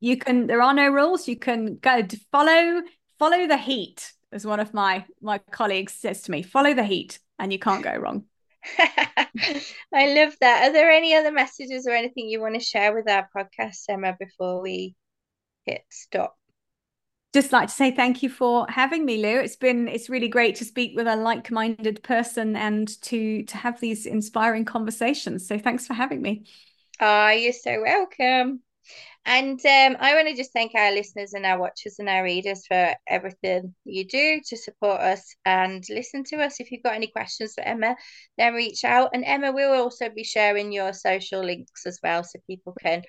You 0.00 0.16
can. 0.16 0.46
There 0.46 0.60
are 0.60 0.74
no 0.74 0.88
rules. 0.88 1.28
You 1.28 1.36
can 1.36 1.76
go 1.76 2.02
follow 2.30 2.82
follow 3.20 3.46
the 3.46 3.56
heat, 3.56 4.12
as 4.32 4.44
one 4.44 4.58
of 4.58 4.74
my 4.74 5.04
my 5.20 5.38
colleagues 5.38 5.92
says 5.92 6.22
to 6.22 6.32
me. 6.32 6.42
Follow 6.42 6.74
the 6.74 6.82
heat, 6.84 7.20
and 7.38 7.52
you 7.52 7.60
can't 7.60 7.84
go 7.84 7.94
wrong. 7.94 8.24
I 8.78 10.14
love 10.14 10.34
that. 10.40 10.68
Are 10.68 10.72
there 10.72 10.90
any 10.90 11.14
other 11.14 11.30
messages 11.30 11.86
or 11.86 11.92
anything 11.92 12.28
you 12.28 12.40
want 12.40 12.54
to 12.54 12.60
share 12.60 12.92
with 12.92 13.08
our 13.08 13.28
podcast, 13.36 13.84
Emma, 13.88 14.16
before 14.18 14.60
we 14.60 14.96
hit 15.64 15.82
stop? 15.90 16.36
just 17.32 17.52
like 17.52 17.68
to 17.68 17.74
say 17.74 17.92
thank 17.92 18.22
you 18.24 18.28
for 18.28 18.66
having 18.68 19.04
me, 19.04 19.22
Lou. 19.22 19.38
It's 19.38 19.56
been 19.56 19.86
it's 19.86 20.10
really 20.10 20.28
great 20.28 20.56
to 20.56 20.64
speak 20.64 20.96
with 20.96 21.06
a 21.06 21.14
like-minded 21.14 22.02
person 22.02 22.56
and 22.56 22.88
to 23.02 23.44
to 23.44 23.56
have 23.56 23.80
these 23.80 24.06
inspiring 24.06 24.64
conversations. 24.64 25.46
So 25.46 25.58
thanks 25.58 25.86
for 25.86 25.94
having 25.94 26.22
me. 26.22 26.44
Oh, 27.00 27.28
you're 27.28 27.52
so 27.52 27.80
welcome. 27.82 28.62
And 29.26 29.60
um, 29.66 29.96
I 30.00 30.14
want 30.14 30.28
to 30.28 30.34
just 30.34 30.52
thank 30.52 30.74
our 30.74 30.92
listeners 30.92 31.34
and 31.34 31.44
our 31.44 31.58
watchers 31.58 31.98
and 31.98 32.08
our 32.08 32.24
readers 32.24 32.66
for 32.66 32.94
everything 33.06 33.74
you 33.84 34.06
do 34.06 34.40
to 34.46 34.56
support 34.56 35.00
us 35.00 35.34
and 35.44 35.84
listen 35.90 36.24
to 36.24 36.36
us. 36.36 36.58
If 36.58 36.72
you've 36.72 36.82
got 36.82 36.94
any 36.94 37.08
questions 37.08 37.54
for 37.54 37.62
Emma, 37.62 37.96
then 38.38 38.54
reach 38.54 38.82
out. 38.82 39.10
And 39.12 39.24
Emma 39.24 39.52
will 39.52 39.72
also 39.72 40.08
be 40.08 40.24
sharing 40.24 40.72
your 40.72 40.92
social 40.94 41.44
links 41.44 41.86
as 41.86 42.00
well 42.02 42.24
so 42.24 42.38
people 42.46 42.74
can 42.80 43.02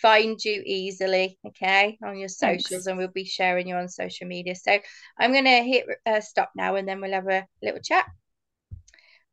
find 0.00 0.42
you 0.42 0.62
easily, 0.64 1.38
okay, 1.46 1.98
on 2.02 2.16
your 2.16 2.28
socials, 2.28 2.68
Thanks. 2.68 2.86
and 2.86 2.96
we'll 2.96 3.08
be 3.08 3.26
sharing 3.26 3.68
you 3.68 3.76
on 3.76 3.88
social 3.88 4.26
media. 4.26 4.54
So 4.54 4.78
I'm 5.18 5.32
going 5.32 5.44
to 5.44 5.62
hit 5.62 5.84
uh, 6.06 6.20
stop 6.20 6.52
now 6.56 6.76
and 6.76 6.88
then 6.88 7.00
we'll 7.00 7.12
have 7.12 7.28
a 7.28 7.46
little 7.62 7.80
chat. 7.80 8.06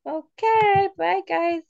Okay, 0.06 0.90
bye, 0.98 1.22
guys. 1.28 1.64